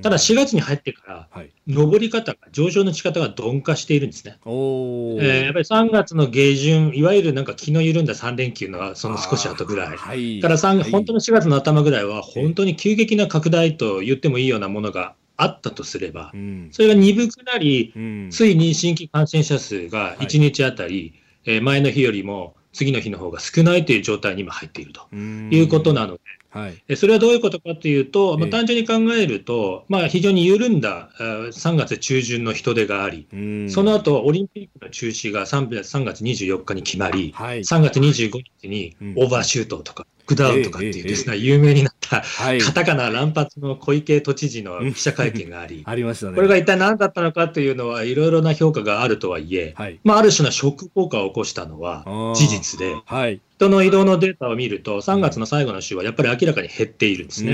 [0.00, 1.28] ただ、4月に入ってから、
[1.68, 4.38] 上り方が、上昇の仕方が鈍化しているんですね。
[4.46, 26.20] えー、やっぱり3月の下旬、いわゆるなんか気の緩んだ3連休のその少し後ぐらい、はい、から3、はい、本当の4月の頭ぐらいは、本当に急激な拡大と言ってもいいようなものがあったとすれば、うん、それが鈍くなり、うん、ついに新規感染者数が1日あたり、はい、えー、前の日よりも次の日の方が少ないという状態に今入っているということなので、
[26.50, 33.26] はい、それはどういうことかというと、まあ、単純に考えると、まあ、非常に緩んだ3月中旬の人出があり、
[33.70, 42.22] その後オリンピックの中止が 3, 3月24日に決まり、はい、3月25日にオーバーシュートとか、ックダウンとかっていうですね、有名になった、
[42.64, 46.34] カタカナ乱発の小池都知事の記者会見があり、 ありましたね。
[46.34, 52.04] これが一体何だったのかというのは、いろいろな評価があるとはいえ、はい、まあ、ある種のショック効果を起こしたのは
[52.36, 57.52] 事実で、はい、人の移動のデータを見ると、3月の最後の週はやっぱり明らかに減っているんですね。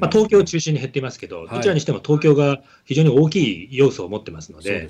[0.00, 4.88] まあ、東京を中心に減っていますけど、どちらにしても東京が非常に大きい要素を持ってますので、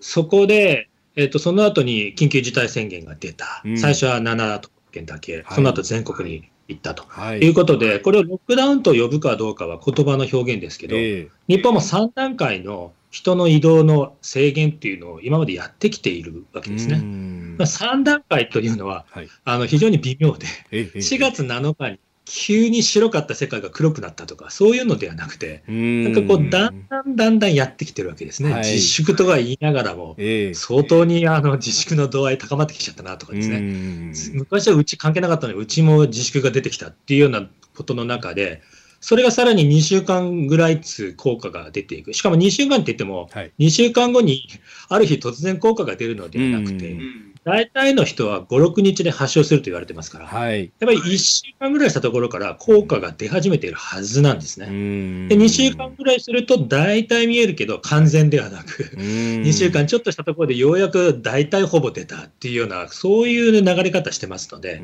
[0.00, 16.96] そ、ね、こで、えっと、その後に緊急事態宣言が出た、最初は7都県だけ、その後全国に行ったと、はい、いうことで、これをロックダウンと呼ぶかどうかは言葉の表現ですけど、えー、日本も3段階の人の移動の制限っていうのを今までやってきているわけですね。
[17.58, 28.52] まあ、3段階というのは、はい、あの非常に微妙で、えー、4月7日に急に白かった世界が黒くなったとか、そういうのではなくて、なんかこう、だんだんだんだんやってきてるわけですね。
[28.52, 30.16] はい、自粛とか言いながらも、
[30.54, 34.32] 相当にあの自粛の度合い高まってきちゃったなとかですね。
[34.32, 38.62] 昔はうち関係なかったのに、うちも自粛が出てきたっていうようなことの中で、
[39.00, 42.14] それがさらに2週間ぐらいつ効果が出ていく。
[42.14, 44.48] しかも2週間って言っても、2週間後に
[44.88, 46.96] ある日突然効果が出るのではなくて、
[47.44, 54.66] 大体の人は5、6日で発症すると言われてますから、はい、やっぱり1週間ぐらいしたところから効果が出始めているはずなんですね。
[54.66, 64.78] で2週間ぐらいすると大体見えるけど完全ではなく、2週間ちょっとしたところでようやく大体ほぼ出たっていうような、そういう流れ方してますので、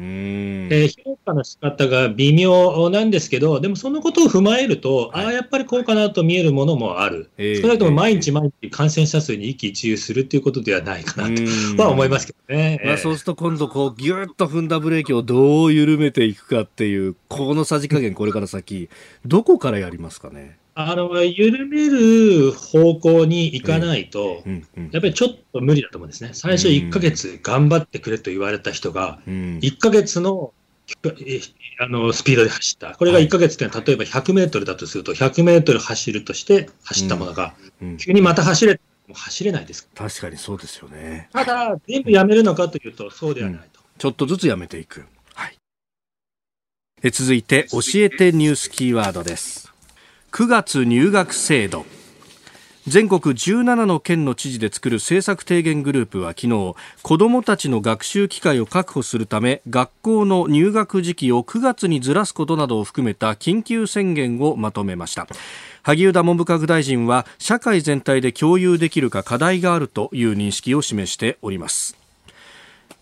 [0.68, 7.30] で評価の仕方が微妙なんですけど、でもそのことを踏まえると、はい、ああ、やっぱりこうかなと見えるものもある。
[7.38, 11.28] 少なくとも毎日毎日感染者数に一喜一憂するということではないかな
[11.76, 12.80] とは思いますけどね。
[12.85, 18.88] まあ、そうすると今度こうギュッと踏んだブレーキをどう緩めていくかっていうこのさじ加減これから先
[19.24, 24.42] どこからやりますかねあの緩める方向に行かないと、
[24.92, 26.30] やっぱりちょっと無理だと思うんですね。
[26.33, 30.52] 最初1か月頑張ってくれと言われた人が、1か月の
[31.79, 37.55] あのスピードで走った、これが1か月って例えば100メートルだとすると、100メートル走るとして走ったものが、
[37.98, 41.29] 急にまた走れもう走れないです確かにそうですよね。
[41.33, 45.05] ただ、全部やめるのかというと、そうではないと、うん、ちょっとずつやめていく。
[45.35, 45.59] はい。
[47.03, 49.72] え続いて、教えてニュースキーワードです。
[50.31, 51.85] 9月入学制度。
[52.90, 65.29] 全国17の県の知事で作る政策提言グループは昨日子どもたちの学習機会を確保するため学校の入学時期を9月にずらすことなどを含めた緊急宣言をまとめました。
[65.85, 71.96] 萩生田文部科学大臣は社会全体で共有できるか課題があるという認識を示しております。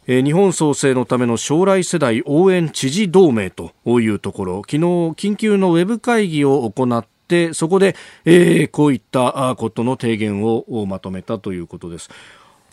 [0.06, 4.62] 日本創生のための将来世代応援知事同盟というところ。
[4.66, 7.17] 昨日緊急のウェブ会議を行って
[7.54, 12.10] そこで、えー、こういったことの提言をまとめたということです。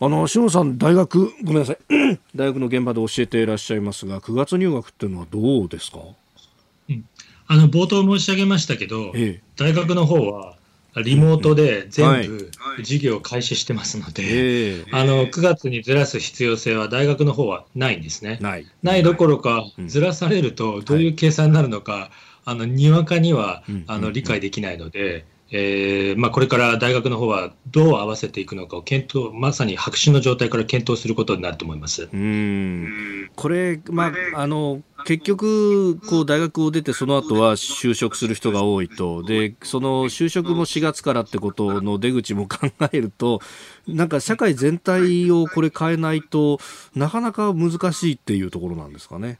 [0.02, 1.78] あの篠さん大学ごめんなさい。
[2.36, 6.00] 大学の現場で教えていらっしゃいますが9月入学っていうのはどうですか？
[7.48, 10.56] あの冒頭申し上げましたけど、ええ、大学の方は
[11.04, 18.40] リモートで全部授業を開始してますので、あの9月にずらす必要性は大学の方はないんですね。
[18.42, 18.66] ない。
[18.82, 22.12] ないどころか、ずらされるとどういう計算になるのか、
[22.46, 32.10] あのにわかにはあの理解できないので、えーまあ、これから大学の方はどう合わせていくのかを検討、まさに白紙の状態から検討することになると思います。
[32.12, 33.30] うん。
[33.36, 43.40] これ、まあ、あの結局、こう大学を出て、その後は就職する人が多いと、でその就職も4月からってことの出口も考えると、
[43.88, 46.60] なんか社会全体をこれ変えないと
[46.96, 49.38] なかなか難しいっていうところなんですかね。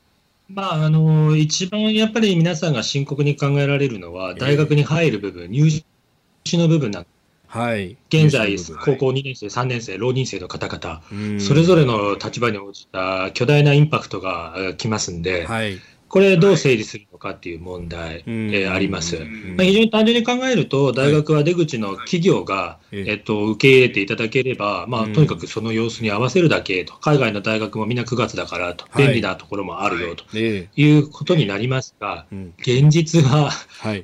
[0.50, 7.06] まあ、あの一番やっぱり皆さんが深刻に考えられるのは、大学に入る部分、入試の部分なん
[7.48, 15.80] はい、現在、高校2年生、3年生、浪人生の方々、それぞれの立場に応じた巨大なインパクトがきますんで、はい、
[16.16, 19.20] これ、どう整理するのかっていう問題、えあります、
[19.58, 31.00] まあ、非常に単純に考えると、大学は出口の企業が、えっと、受け入れていただければ、まあ、とにかくその様子に合わせるだけと、海外の大学もみんな9月だからと、便利なところもあるよとい。
[31.00, 32.26] うことになりますが、
[32.60, 33.52] 現実は、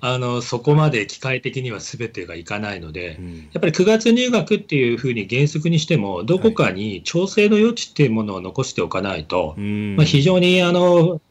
[0.02, 3.22] あのそこまで機械的にはすべてがいかないので、
[3.54, 11.22] やっぱり9月入学っていうふうに原則にしても、どこかに調整の余地っていうものを残しておかないと、まあ、非常にあの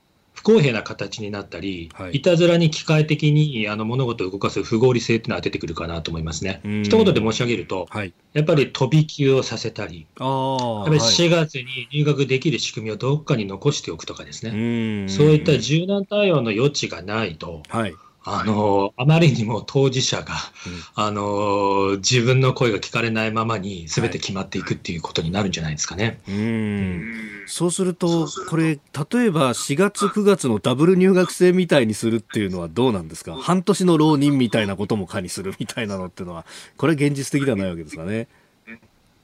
[0.40, 6.60] 不公平な形になったり、はい、いたずらに機械的にあの物事を動かす不合理性っていうのは出てくるかなと思いますね。
[6.64, 20.34] 一言で申し上げると、はい、やっぱり飛び級をさせたり、あやっぱり4月に入学できる仕組みをどっかに残しておくとかですね、そういった柔軟対応の余地がないと、はいあの、あまりにも当事者が、
[20.66, 26.20] うん、あの、自分の声が聞かれないままに全て決まっていくっていうことになるんじゃないですかね。
[26.26, 27.14] はい、うん。
[27.46, 33.34] そうすると、これ、例えば4月9月のダブル入学生みたいにするっていうのはどうなんですか？
[33.36, 36.44] 半年の浪人みたいなことも可にするみたいなのっていうのは、
[36.76, 38.28] これ現実的ではないわけですかね。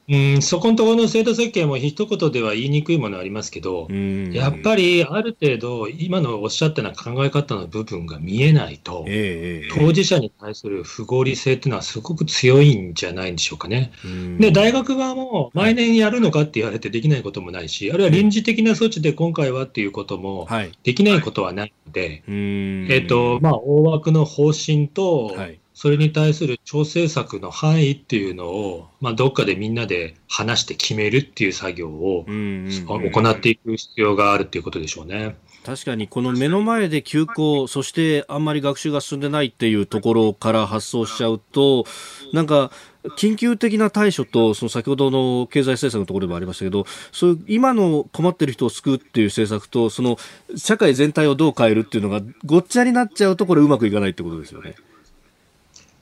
[0.08, 13.90] うん、そこのところの制度設計も一言では言いにくいものありますけど、やっぱりある程度、今のおっしゃったような考え方の部分が見えないと、えー、当事者に対する不合理性っていうのはすごく強いんじゃないんでしょうかね。
[14.38, 20.46] で、大学側も毎年やるのかって言われてできないこともないし、あるいは臨時的な措置で今回はっていうことも
[20.84, 35.36] できないことはないので、えっ、と、まあ、大枠の方針と、はいそれに対する調整策の範囲っていうのを、まあ、どっかでみんなで話して決めるっていう作業を行っていく必要があるっていうことでしょうね。
[35.66, 41.84] 確かにこの目の前で休校、そしてあんまり学習が進んでないっていうところから発想しちゃうと、
[42.32, 42.70] なんか、
[43.18, 50.16] 緊急的な対処と、その先ほどの経済政策のところでもありましたけど、そういう今の困ってる人を救うっていう政策と、その
[50.56, 54.76] 社会全体をどう変えるっていうのがごっちゃになっちゃうと、これうまくいかないってことですよね。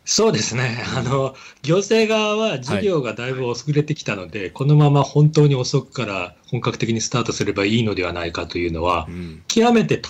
[0.05, 10.01] そうですね、あの行政側は事業がだいぶ遅れてきたので、はい、このまま本当に遅くから本格的にスタートすればいいのではないかというのは、うん、極めて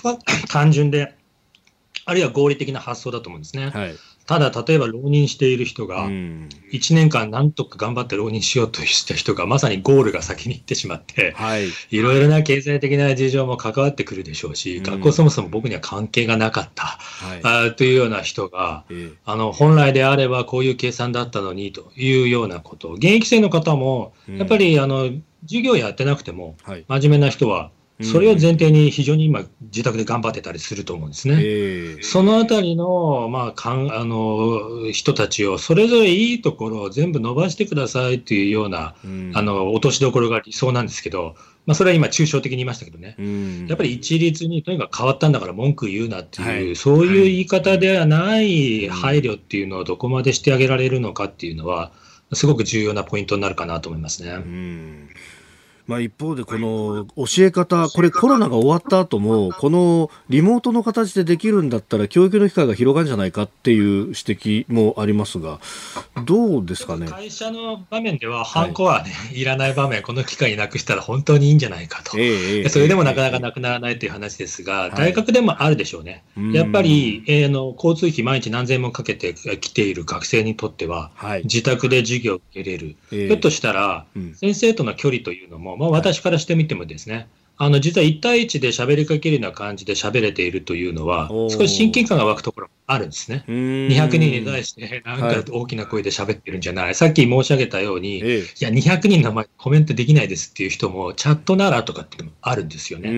[0.49, 1.15] 単純で、
[2.03, 3.69] あるいは合理的な発想だと思うんですね。
[3.69, 3.95] はい
[4.27, 18.83] ただ、例えば浪人している人が、1年間なんとか頑張って浪人しようとした人が、まさにゴールが先に行ってしまって、はい、いろいろな経済的な事情も関わってくるでしょうし、学校そもそも僕には関係がなかった、はい、あというような人が、
[19.25, 25.11] あの、本来であればこういう計算だったのにというようなこと、現役生の方も、やっぱり、あの、
[25.43, 26.57] 授業やってなくても、
[26.87, 27.69] 真面目な人は、
[28.01, 31.35] それを前提に非常に今、自宅で頑張ってたりすると思うんですね。
[31.39, 41.35] えー、そのあたりの,、まあ、かんあの人たちを、それぞれいいところを全部伸ばしてくださいというような、うん、あの落としどころが理想なんですけど、
[41.65, 51.91] まあ、それは今、抽象的に言いましたけどね、うん、やっぱり一律にとにかく変わったんだから文句言うなっていう、はい、そういう言い方ではない配慮っていうのをどこまでしてあげられるのかっていうのは、
[52.33, 54.31] すごく重要なポイントになるかなと思いますね。
[54.31, 55.09] うん
[55.87, 65.59] まあ、一方でこの教え方、これコロナが終わった後も、このリモートの形でできるんだったら教育の機会が広がるんじゃないかっていう指摘もありますが、
[66.25, 67.07] どうですかね？
[67.07, 72.17] 会社の場面では、ハンコはね、はい、いらない場面、この機会なくしたら本当にいいんじゃないかと。
[72.17, 76.23] えー、それでもなかなかなくならないという話ですが、大学でもあるでしょうね。
[76.35, 82.95] はい、やっぱり、えー、の交通費毎日何千もかけて来ている学生にとっては、はい、自宅で授業を受けれる。
[83.11, 84.05] えー、ひょっとしたら、
[84.35, 93.45] 先生との距離というのも、まあ、私からしてみてもですね、あの実は1対1で喋りかけるような感じで喋れているというのは、少し親近感が湧くところあるんですね。
[93.47, 103.09] 200人に対して、なんか大きな声で喋ってるんじゃない、はい、さっき申し上げたように、ええ、いや、200人の前コメントできないですっていう人も、チャットならとかっていうのもあるんですよね。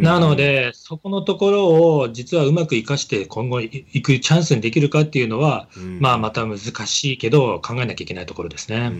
[0.00, 5.68] なので、そこのところを実はうまく生かして今後行くチャンスにできるかっていうのは、
[5.98, 8.92] まあ、また難しいけど、考えなきゃいけないところですね。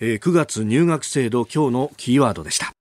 [0.00, 2.72] えー、9月入学制度今日のキーワードでした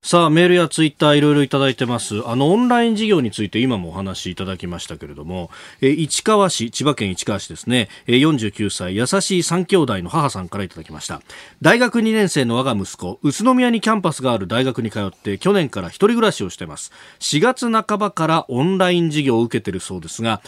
[0.00, 2.22] さあ、メールやツイッターいろいろいただいてます。
[2.26, 5.50] あの、オンライン授業について今もお話しいただきましたけれども、
[5.82, 11.20] え市川市、千葉県市川市ですね、え49歳、優しい三兄弟の母さんからいただきました。
[11.60, 16.92] 大学2年生の我が息子、宇都宮にキャンパスがある大学に通って、去年から一人暮らしをしてます。
[17.18, 20.40] 4月半ばからオンライン授業を受けてるそうですが、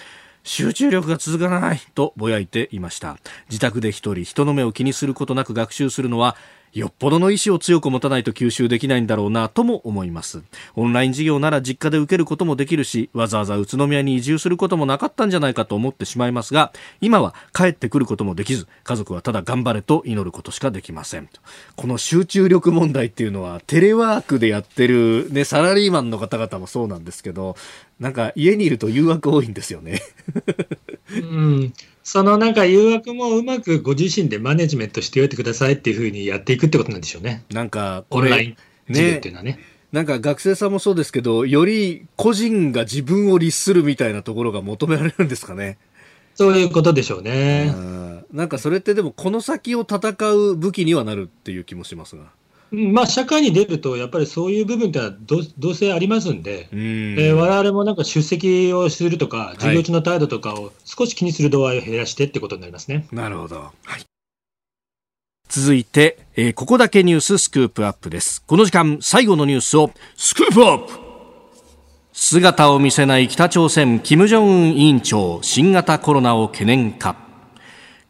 [0.43, 3.18] 集中力が続かないとぼやいていました。
[3.49, 6.36] 自宅で一人人の目を気にすることなく学習するのは
[6.72, 10.42] よっぽどの意志を強く持たないと吸収できないんだろうなとも思います。
[10.76, 21.28] オンライン授業なら実家で受けることもできるしわざわざ宇都宮に移住することもなかったんじゃないかと思ってしまいますが今は帰ってくることもできず家族はただ頑張れと祈ることしかできません。
[21.76, 27.56] この集中力問題っていうのはテレワークでやってる、ね、サラリーマンの方々もそうなんですけど
[27.98, 30.00] なんか家にいると誘惑多いんですよね。
[31.10, 31.72] うん。
[32.03, 37.44] そのなんか誘惑もうまくご自身でマネジメントしておいてくださいっていうふうにやっていくってことなんでしょうね。
[37.51, 38.57] なんかこれ、オンライン
[38.88, 39.53] 授業っていうのはね。
[39.53, 39.59] ね
[39.92, 45.78] なんか学生さんもそうですけど、より個人が自分を律するみたいなところが求められるんですかね。
[46.36, 47.74] そういうことでしょうね。
[48.32, 52.22] なんかそれってでもこの先を戦う武器にはなるっていう気もしますが。
[52.72, 63.06] まあ、社会に出ると、やっぱりそういう部分ってのはどどうせありますんで、えわれわれもなんか出席をするとか、授業中の態度とかを少し気にする度合いを減らしてってことになりますね。
[63.10, 63.56] なるほど。
[63.56, 64.04] はい。
[65.48, 68.42] 続いて、えー、ここだけニューススクープアップです。
[68.46, 70.92] この時間、最後のニュースをスクープアップ
[72.12, 77.29] 姿を見せない北朝鮮、金正恩委員長、新型コロナを懸念か。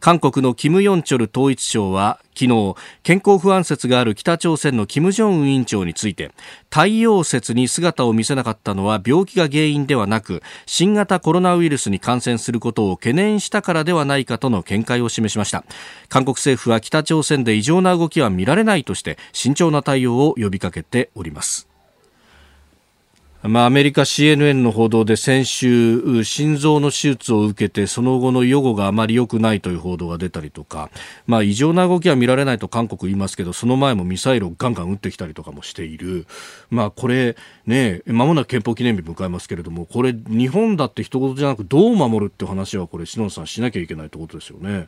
[0.01, 6.31] 韓国のキム・ヨンチョル統一相は昨日健康不安説がある北朝鮮の金正恩委員長について
[6.71, 15.63] 太陽節に姿を見せなかったのは病気が原因ではなく新型コロナウイルスに感染することを懸念したからではないかとの見解を示しました。
[16.09, 21.70] 韓国政府は北朝鮮で異常な動きは見られないとして慎重な対応を呼びかけております。
[23.43, 30.91] まあ、アメリカ CNN の報道で先週、心臓の手術を受けて、その後の予後があまり良くないという報道が出たりとか、
[31.25, 36.27] まあ、異常な動きは見られないと韓国言いますけど、その前もミサイルをガンガン撃ってきたりとかもしている。
[36.69, 37.35] まあ、これ、
[37.65, 44.87] ね、まもなく憲法記念日迎えますけれども、これ、日本だって一言じゃなく、どう守るって話は、これ、篠野さんしなきゃいけないってことですよね。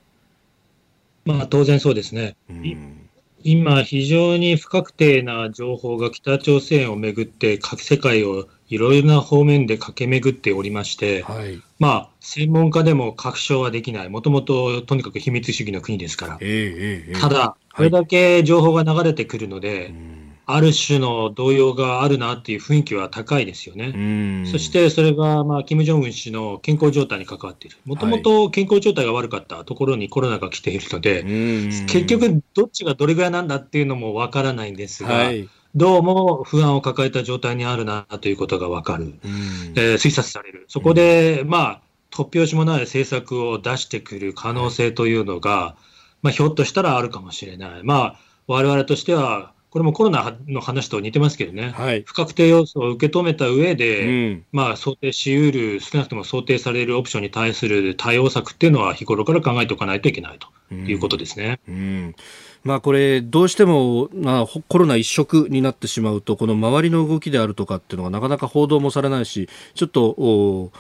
[1.26, 2.36] まあ、当然そうですね。
[2.52, 3.10] うん
[3.44, 24.46] 今、非常に不確定な情報が北朝鮮をめぐって、各世界をいろいろな方面で駆け巡っておりまして、はい、まあ、専門家でも確証はできない、もともととにかく秘密主義の国ですから、えーえー、ただ、これだけ情報が流れてくるので、はいある種の動揺があるなっていう雰囲気は高いですよね。
[24.52, 27.78] そしてそれが、まあ、金正恩氏の健康状態に関わっている。
[27.86, 40.66] もともと健康状態が悪かったところにコロナが来ているので、結局、どっちがどれぐらいなんだっていうのもわからないんですが、はい、どうも不安を抱えた状態にあるなということがわかる、えー、推察される。
[40.68, 41.82] そこで、まあ、
[42.12, 45.76] 突拍子もない政策を出してくる可能性というのが、
[46.22, 47.84] まあ、ひょっとしたらあるかもしれない。
[47.84, 60.48] まあ、我々としては、これもコロナの話と似てますけどね、はい、不確定要素を受け止めた上で、うん、まあ、想定しうる、少なくとも想定されるオプションに対する対応策っていうのは、日頃から考えておかないといけないと。
[60.72, 61.60] いうことですね。
[61.68, 62.16] うん、うん
[62.64, 70.72] まあ、これ、どうしても、まあ、コロナ一色になってしまうと、この周りの動きであるとかっていうのがなかなか報道もされないし、ちょっと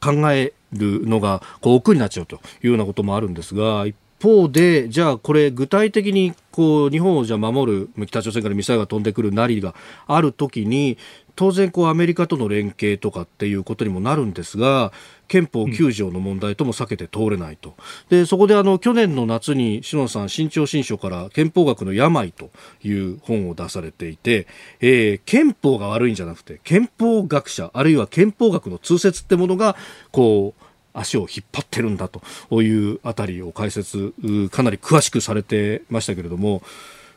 [0.00, 9.74] 考えるのがこう億になっちゃうというようなこともあるんですが、一方で、じゃあこれ具体的にこう日本をじゃ守る北朝鮮からミサイルが飛んでくるなりが
[10.06, 10.96] あるときに
[11.36, 14.90] 当然アメリカとの連携とかっていうことにもなるんですが
[15.28, 17.74] 憲法9条の問題とも避けて通れないと、
[18.08, 22.50] でそこであの去年の夏に篠野さん新潮新書から憲法学の病と
[22.82, 24.46] いう本を出されていて、
[24.80, 29.76] えー、憲法が悪いんじゃなくて憲法学者あるいは憲法学の通説ってものが
[30.10, 30.65] こう
[30.96, 34.12] 足を引っ張ってるんだというあたりを解説
[34.50, 36.62] かなり詳しくされてましたけれども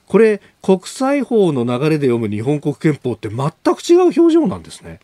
[0.07, 4.99] これ国際法の流れで読む日本国憲法って全く違う表情なんですね。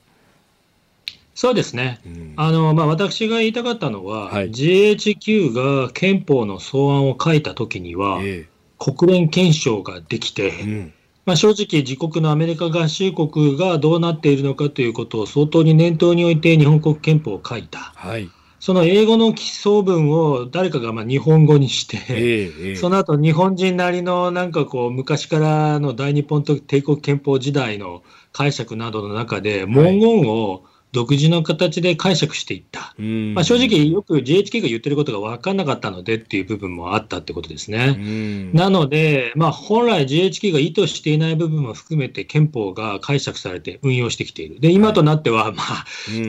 [1.36, 8.48] そうですね、うん、あのまあ、私が言いたかったのは、はい、GHQ が憲法の草案を書いたときには、え。
[8.80, 10.94] 国連憲章ができて、うん、
[11.26, 17.80] まあ、正直、自国のアメリカ合衆国がどうなっているのかということを相当に念頭に置いて日本国憲法を書いた。
[17.80, 18.30] はい
[18.66, 28.02] その英語の基礎文を誰かがまあ日本語にして、えー、その後日本人なりのなんかこう昔からの大日本帝国憲法時代の
[28.32, 30.64] 解釈などの中で文言を
[30.96, 32.96] 独自の形で解釈していった。
[32.98, 38.50] まあ、正直、よく GHK が言ってることが分からなかったのでっていう部分もあったってことですね。
[38.54, 44.62] なので、まあ、本来 GHK が意図していない部分も含めて憲法が解釈されて運用してきている。
[44.62, 45.86] で、今となっては、まあ、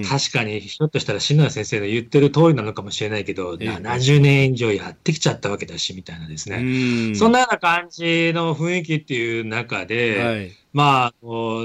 [0.08, 7.14] 確かにひょっとしたら篠谷先生の言ってる通りなのかもしれないけど、70年以上やってきちゃったわけだし、みたいなですね。
[7.14, 11.12] そんなような感じの雰囲気っていう中で、はいまあ、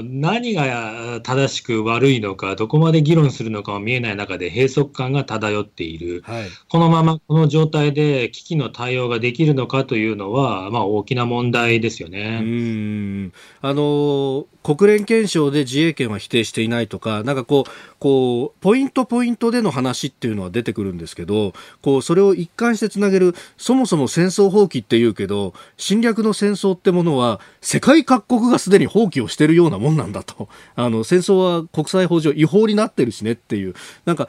[0.04, 12.40] 何が正しく悪いのか、どこまで議論するのかは見えない中で閉塞感が漂っている、はい、このままこの状態で危機の対応ができるのかというのは、まあ、大きな問題ですよね。
[12.42, 13.32] うん。
[13.60, 21.52] あの国連憲章で自衛権は否定していないとか、なんかこう、こう、ポイントポイントでの話っていうのは出てくるんですけど、
[21.82, 30.48] こう、それを一貫してつなげる、そもそも戦争放棄って言うけど、侵略の戦争ってものは、世界各国がすでに放棄をしてるようなもんなんだと。
[30.76, 34.28] あの、戦争は国際法上違法になってるしねっていう、なんか、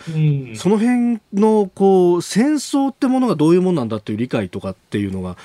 [0.55, 5.37] その辺の、こう、戦争ってものがどういうもんなんだっていう理解とかっていうのが、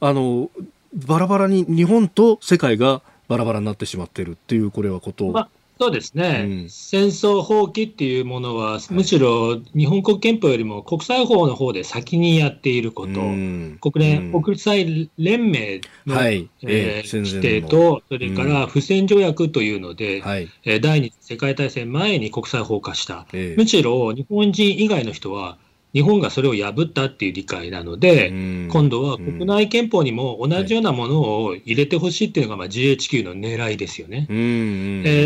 [0.00, 0.50] あの、
[0.94, 5.48] バラバラに日本と世界がバラバラになってしまっているっていうこれはこと、まあ、
[5.82, 25.56] そうですね、うん、戦争放棄っていうものは、むしろ日本国憲法よりも国際法の方で先にやっていること、うん、国連、うん、国際連盟の、はい、えー、規定と、それから不戦条約というので、はい、えー、第二次世界大戦前に国際法化した、えー、むしろ日本人以外の人は、
[25.94, 28.30] 日本がそれを破ったっていう理解なので、
[28.70, 34.26] 今度は国内憲法にも同じようなものを入れてほしいっていうのが、まあ、GHQ の狙いですよね。
[34.30, 34.32] え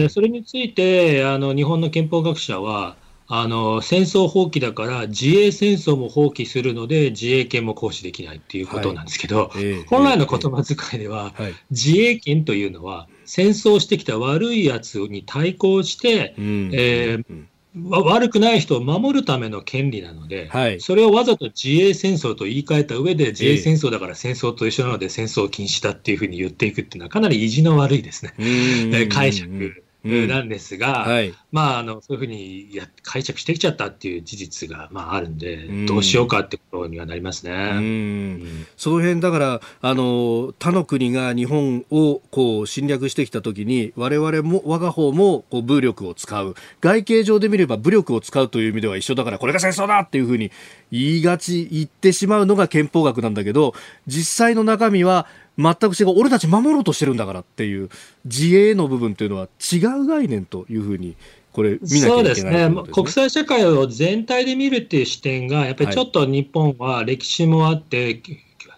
[0.06, 2.96] ー、それについてあの日本の憲法学者は
[3.28, 9.62] あの戦争放棄だから自衛戦争も放棄するので自衛権も行使できないっていうことなんですけど、はい。
[9.62, 17.46] えー、本来の言葉遣いでは、えー、自衛権というのは戦争してきた悪いやつに対抗して、えー
[17.84, 28.34] 悪くない人を守るための権利なので、はい、それをわざと自衛戦争と言い換えた上で、自衛戦争だから戦争と一緒なので戦争禁止だっていうふうに言っていくっていうのは、かなり意地の悪いですね、
[29.10, 35.86] 解釈なんですが、はい、まあ、あのそういうふうにや解釈してきちゃったっていう事実が、まあ、あるんで、ん。
[35.86, 37.52] どうしようかってことにはなりますね。
[37.52, 46.54] うん、その辺だからあの他の国が日本をこう侵略してきたときに我々も我が方もこう武力を使う。
[46.80, 50.50] 外形上で見れば武力を使うという意味では一緒だからこれが戦争だっていうふうに
[50.90, 53.74] 言いがち言ってしまうのが憲法学なんだけど
[54.06, 55.26] 実際の中身は
[55.58, 57.88] 全く違う俺たち守ろうとしてるんだからっていう
[58.24, 61.16] 自衛の部分というのは違う概念というふうに
[61.52, 62.70] これ見なきゃいけない、ね、そうですね。
[62.92, 68.22] 国際社会を全体で見るっていう視点がやっぱりちょっと日本は歴史もあって、はい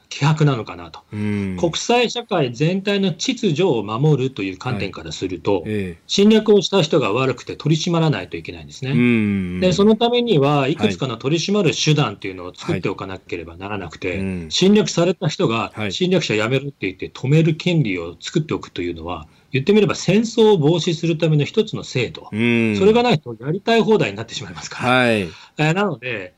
[0.09, 5.71] 希薄なのかなと、国際社会全体の秩序を守るという観点からすると、はいえ。
[5.93, 9.61] ー、侵略をした人が悪くて取り締まらないといけないんですね。
[9.61, 24.91] で、そのためにはいくつかの取り締まる手段というのを作っておかなければならなくて、はい、侵略された人が侵略者やめるって言って止める権利を作っておくというのは、言ってみれば戦争を防止するための一つの制度、それがないとやりたい放題になってしまいますから。
[24.91, 25.29] はい、
[25.59, 26.35] えなので、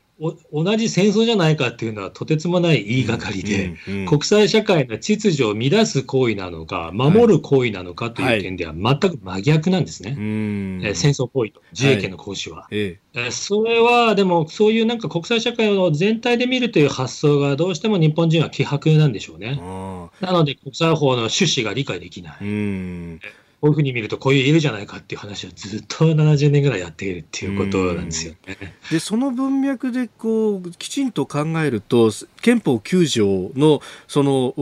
[0.53, 12.99] 同じ戦争じゃないかっていうのはとてつもない言いがかりで、うんうんうん、国際社会の秩序を乱す行為なのか、守る行為なのかという点では全く真逆なんですね、はい、え戦争行為と、自衛権の行使は、はい、え
[13.31, 19.59] それはでも、そういうなんか国際社会を全体で見るという発想がどうしても日本人は希薄なんでしょうね。
[20.21, 22.37] なので、国際法の趣旨が理解できない。
[23.61, 28.57] こういうふうに見ると、こういういるじゃないかっていう話をずっと70年ぐらいやっているっていうことなんですよね。
[28.89, 34.55] でその文脈でこうきちんと考えると、憲法9条のその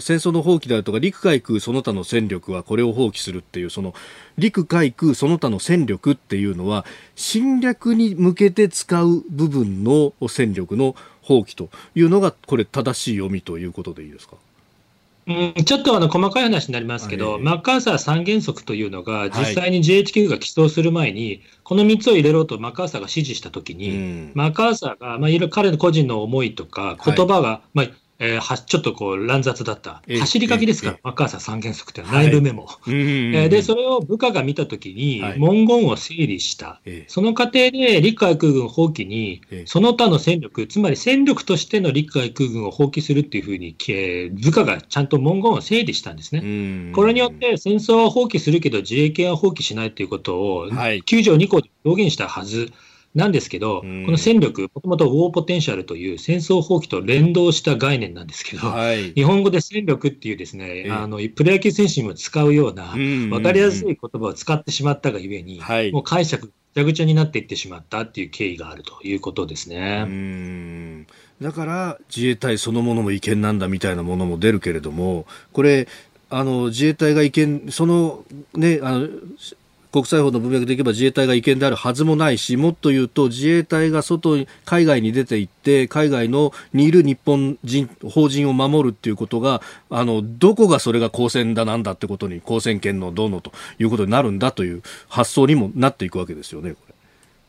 [0.00, 3.94] 戦争の放棄であるとか、陸海空その他の戦力はこれを放棄するっていう、その
[4.36, 14.36] 陸海空その他の戦力っていうのは、侵略に向けて使う部分の戦力の放棄というのが、これ、正しい読みということでいいですか？
[15.26, 27.86] うん、ちょっとあの細かい話になりますけど、はい、マッカーサー三原則というのが、実際に GHQ が起訴する前に、はい、この3つを入れろとマッカーサーが指示したときに、うん、マッカーサーが、まあ、いろいろ彼の個人の思いとか、言葉が、はい、まあ、
[28.18, 30.92] えー、はちょっとこう乱雑だった、走り書きですか？
[30.92, 46.92] ら、マッカーサー三原則って内部メモ、はい、えー、でそれを部下が見たときに、文言を整理した、その過程で陸海空軍放棄に、その他の戦力、つまり戦力としての陸海空軍を放棄するっていうふうに、えー、部下がちゃんと文言を整理したんですね。
[46.94, 52.72] これによって戦争は放棄するけど、自衛権は放棄しないということを、9条2項で表現したはず。
[53.14, 71.06] なんですけど、この戦力、もともとウォーポテンシャルという戦争放棄と連動した概念なんですけど、はい、日本語で戦力っていうですね、あのプロ野球選手にも使うような、分かりやすい言葉を使ってしまったがゆえに、はい、もう解釈、ぐちゃぐちゃになっていってしまったっていう経緯があるということですね。
[71.40, 75.86] だから自衛隊そのものも違憲なんだみたいなものも出るけれども、これ、
[76.30, 79.08] あの自衛隊が違憲、そのね、あの
[79.94, 96.74] 国際法の文脈でいけば自衛隊が違憲であるはずもないし、もっと言うと自衛隊が外に、海外に出て行って、海外のにいる日本人、法人を守るっていうことが、あの、どこがそれが公選だなんだってことに、公選権のどうのということになるんだという発想にもなっていくわけですよね。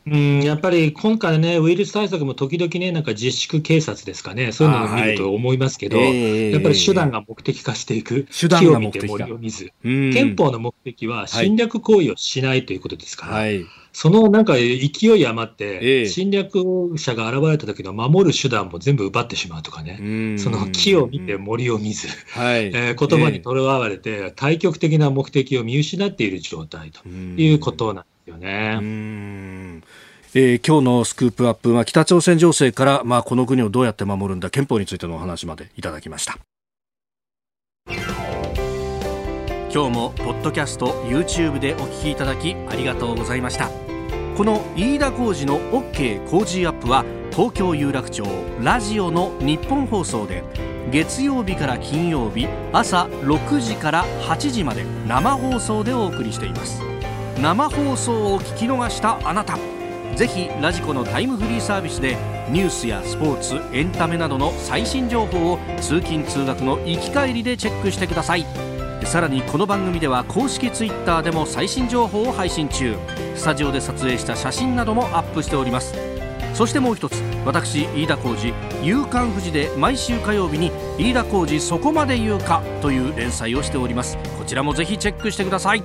[0.06, 28.16] うん、やっぱり今回ね、ウイルス対策も時々ね、なんか自粛警察ですかね、そういうのを見ると思いますけど、はい、やっぱり手段が目的化していく、手段が目的森を見ず、憲法の目的は侵略行為をしないということですから、はい、そのなんか勢い余って、侵略者が現れた時の守る手段も全部奪ってしまうとかね、その木を見て森を見ず、はい、 えー、言葉にとらわれて、対極的な目的を見失っている状態ということなんです。
[28.30, 28.78] よね。
[30.38, 36.36] えー、今日のスクープアップは北朝鮮情勢から、まあ、この国をどうやって守るんだ憲法についてのお話までいただきました。
[37.86, 43.70] 今日もポッドキャスト YouTube でお聞きいただきありがとうございました。
[44.36, 48.22] この飯田浩司の OK 工事アップは東京有楽町
[48.60, 50.44] ラジオの日本放送で
[50.90, 56.82] 月曜日から金曜日朝6時から8時まで生放送でお送りしています。
[57.40, 59.56] 生放送を聞き逃したあなた。
[60.16, 62.16] ぜひラジコのタイムフリーサービスで
[62.48, 68.46] ニュースやスポーツエンタメなどの最新情報を通勤通学の行き帰りでチェックしてください。
[69.04, 72.96] さらにこの番組では公式 Twitter でも最新情報を配信中。
[73.34, 75.94] スタジオで撮影した写真などもアップしております。
[76.54, 84.16] そしてもう一つ私飯田浩司「夕刊富士」で毎週火曜日に「飯田浩司そこまで言うか」という連載をしております。
[84.38, 85.82] こちらもぜひチェックしてください。